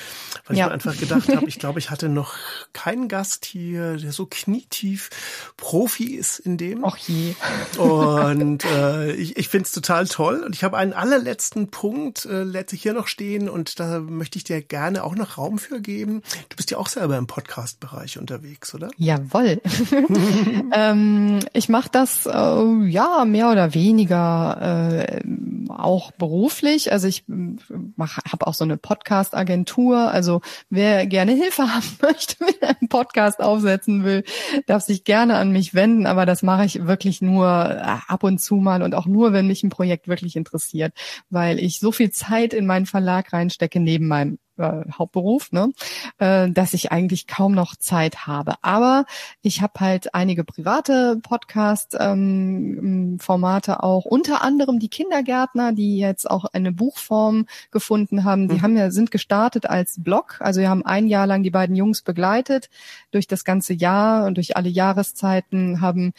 [0.46, 0.64] weil ja.
[0.64, 2.34] ich mir einfach gedacht habe, ich glaube, ich hatte noch
[2.72, 5.10] keinen Gast hier, der so knietief
[5.56, 6.84] Profi ist in dem.
[6.84, 7.34] Ach je.
[7.78, 10.42] Und äh, ich, ich finde es total toll.
[10.44, 14.44] Und ich habe einen allerletzten Punkt äh, letztlich hier noch stehen und da möchte ich
[14.44, 16.22] dir gerne auch noch Raum für geben.
[16.48, 18.90] Du bist ja auch selber im Podcast-Bereich unterwegs, oder?
[18.96, 19.60] Ja, Jawohl.
[20.72, 25.20] ähm, ich mache das äh, ja mehr oder weniger äh,
[25.68, 26.92] auch beruflich.
[26.92, 30.10] Also ich habe auch so eine Podcast-Agentur.
[30.10, 34.24] Also wer gerne Hilfe haben möchte, wenn er einen Podcast aufsetzen will,
[34.66, 36.06] darf sich gerne an mich wenden.
[36.06, 39.48] Aber das mache ich wirklich nur äh, ab und zu mal und auch nur, wenn
[39.48, 40.94] mich ein Projekt wirklich interessiert,
[41.30, 45.72] weil ich so viel Zeit in meinen Verlag reinstecke neben meinem äh, Hauptberuf, ne,
[46.18, 48.54] äh, dass ich eigentlich kaum noch Zeit habe.
[48.62, 49.04] Aber
[49.42, 56.44] ich habe halt einige private Podcast-Formate ähm, auch, unter anderem die Kindergärtner, die jetzt auch
[56.46, 58.48] eine Buchform gefunden haben.
[58.48, 58.62] Die mhm.
[58.62, 62.02] haben ja sind gestartet als Blog, also wir haben ein Jahr lang die beiden Jungs
[62.02, 62.68] begleitet
[63.10, 66.12] durch das ganze Jahr und durch alle Jahreszeiten haben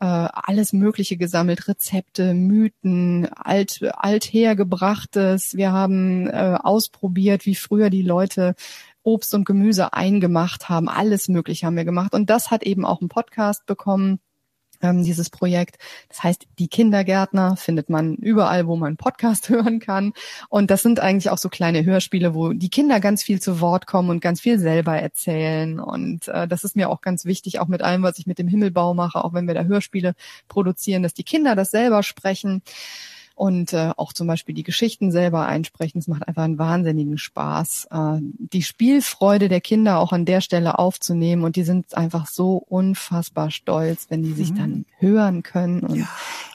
[0.00, 5.56] äh, alles Mögliche gesammelt, Rezepte, Mythen, alt, althergebrachtes.
[5.56, 8.54] Wir haben äh, ausprobiert, wie früher die Leute
[9.02, 10.88] Obst und Gemüse eingemacht haben.
[10.88, 12.14] Alles Mögliche haben wir gemacht.
[12.14, 14.20] Und das hat eben auch einen Podcast bekommen
[14.82, 15.78] ähm, dieses Projekt.
[16.08, 20.12] Das heißt, die Kindergärtner findet man überall, wo man Podcast hören kann.
[20.48, 23.86] Und das sind eigentlich auch so kleine Hörspiele, wo die Kinder ganz viel zu Wort
[23.86, 25.80] kommen und ganz viel selber erzählen.
[25.80, 28.48] Und äh, das ist mir auch ganz wichtig, auch mit allem, was ich mit dem
[28.48, 30.14] Himmelbau mache, auch wenn wir da Hörspiele
[30.48, 32.62] produzieren, dass die Kinder das selber sprechen
[33.40, 35.98] und äh, auch zum Beispiel die Geschichten selber einsprechen.
[35.98, 40.78] Es macht einfach einen wahnsinnigen Spaß, äh, die Spielfreude der Kinder auch an der Stelle
[40.78, 44.56] aufzunehmen und die sind einfach so unfassbar stolz, wenn die sich mhm.
[44.56, 46.08] dann hören können und ja.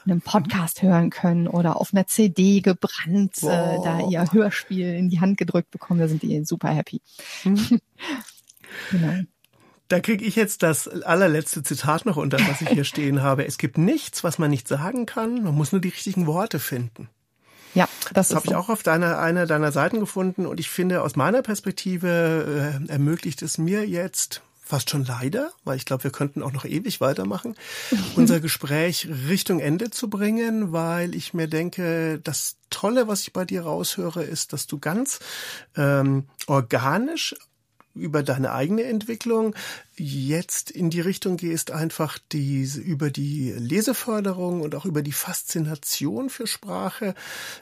[0.05, 5.09] in einem Podcast hören können oder auf einer CD gebrannt äh, da ihr Hörspiel in
[5.09, 5.99] die Hand gedrückt bekommen.
[5.99, 7.01] Da sind die super happy.
[7.45, 7.81] Mhm.
[8.91, 9.23] genau.
[9.95, 13.47] Da kriege ich jetzt das allerletzte Zitat noch unter, was ich hier stehen habe.
[13.47, 15.41] Es gibt nichts, was man nicht sagen kann.
[15.41, 17.07] Man muss nur die richtigen Worte finden.
[17.75, 21.01] Ja, das, das habe ich auch auf deiner, einer deiner Seiten gefunden und ich finde,
[21.01, 26.11] aus meiner Perspektive äh, ermöglicht es mir jetzt fast schon leider, weil ich glaube, wir
[26.11, 27.55] könnten auch noch ewig weitermachen,
[28.17, 33.45] unser Gespräch Richtung Ende zu bringen, weil ich mir denke, das Tolle, was ich bei
[33.45, 35.19] dir raushöre, ist, dass du ganz
[35.77, 37.33] ähm, organisch
[37.95, 39.55] über deine eigene Entwicklung
[39.95, 46.29] jetzt in die Richtung gehst, einfach die, über die Leseförderung und auch über die Faszination
[46.29, 47.15] für Sprache,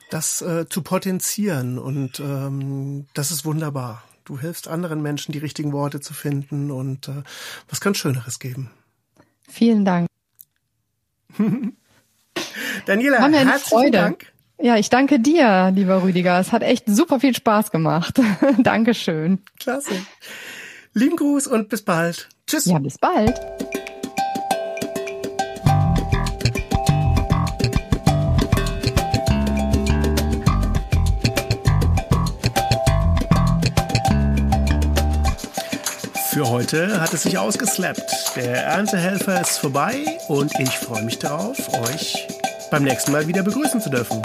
[0.09, 1.77] das äh, zu potenzieren.
[1.77, 4.03] Und ähm, das ist wunderbar.
[4.25, 7.23] Du hilfst anderen Menschen, die richtigen Worte zu finden und äh,
[7.69, 8.71] was kann Schöneres geben.
[9.49, 10.07] Vielen Dank.
[12.85, 13.91] Daniela, herzlichen Freude.
[13.91, 14.32] Dank.
[14.59, 16.39] Ja, ich danke dir, lieber Rüdiger.
[16.39, 18.19] Es hat echt super viel Spaß gemacht.
[18.59, 19.39] Dankeschön.
[19.59, 19.91] Klasse.
[20.93, 22.29] Lieben Gruß und bis bald.
[22.47, 22.65] Tschüss.
[22.65, 23.39] Ja, bis bald.
[36.31, 38.35] Für heute hat es sich ausgeslappt.
[38.35, 41.57] Der Erntehelfer ist vorbei und ich freue mich darauf,
[41.89, 42.27] euch
[42.73, 44.19] beim nächsten Mal wieder begrüßen zu dürfen.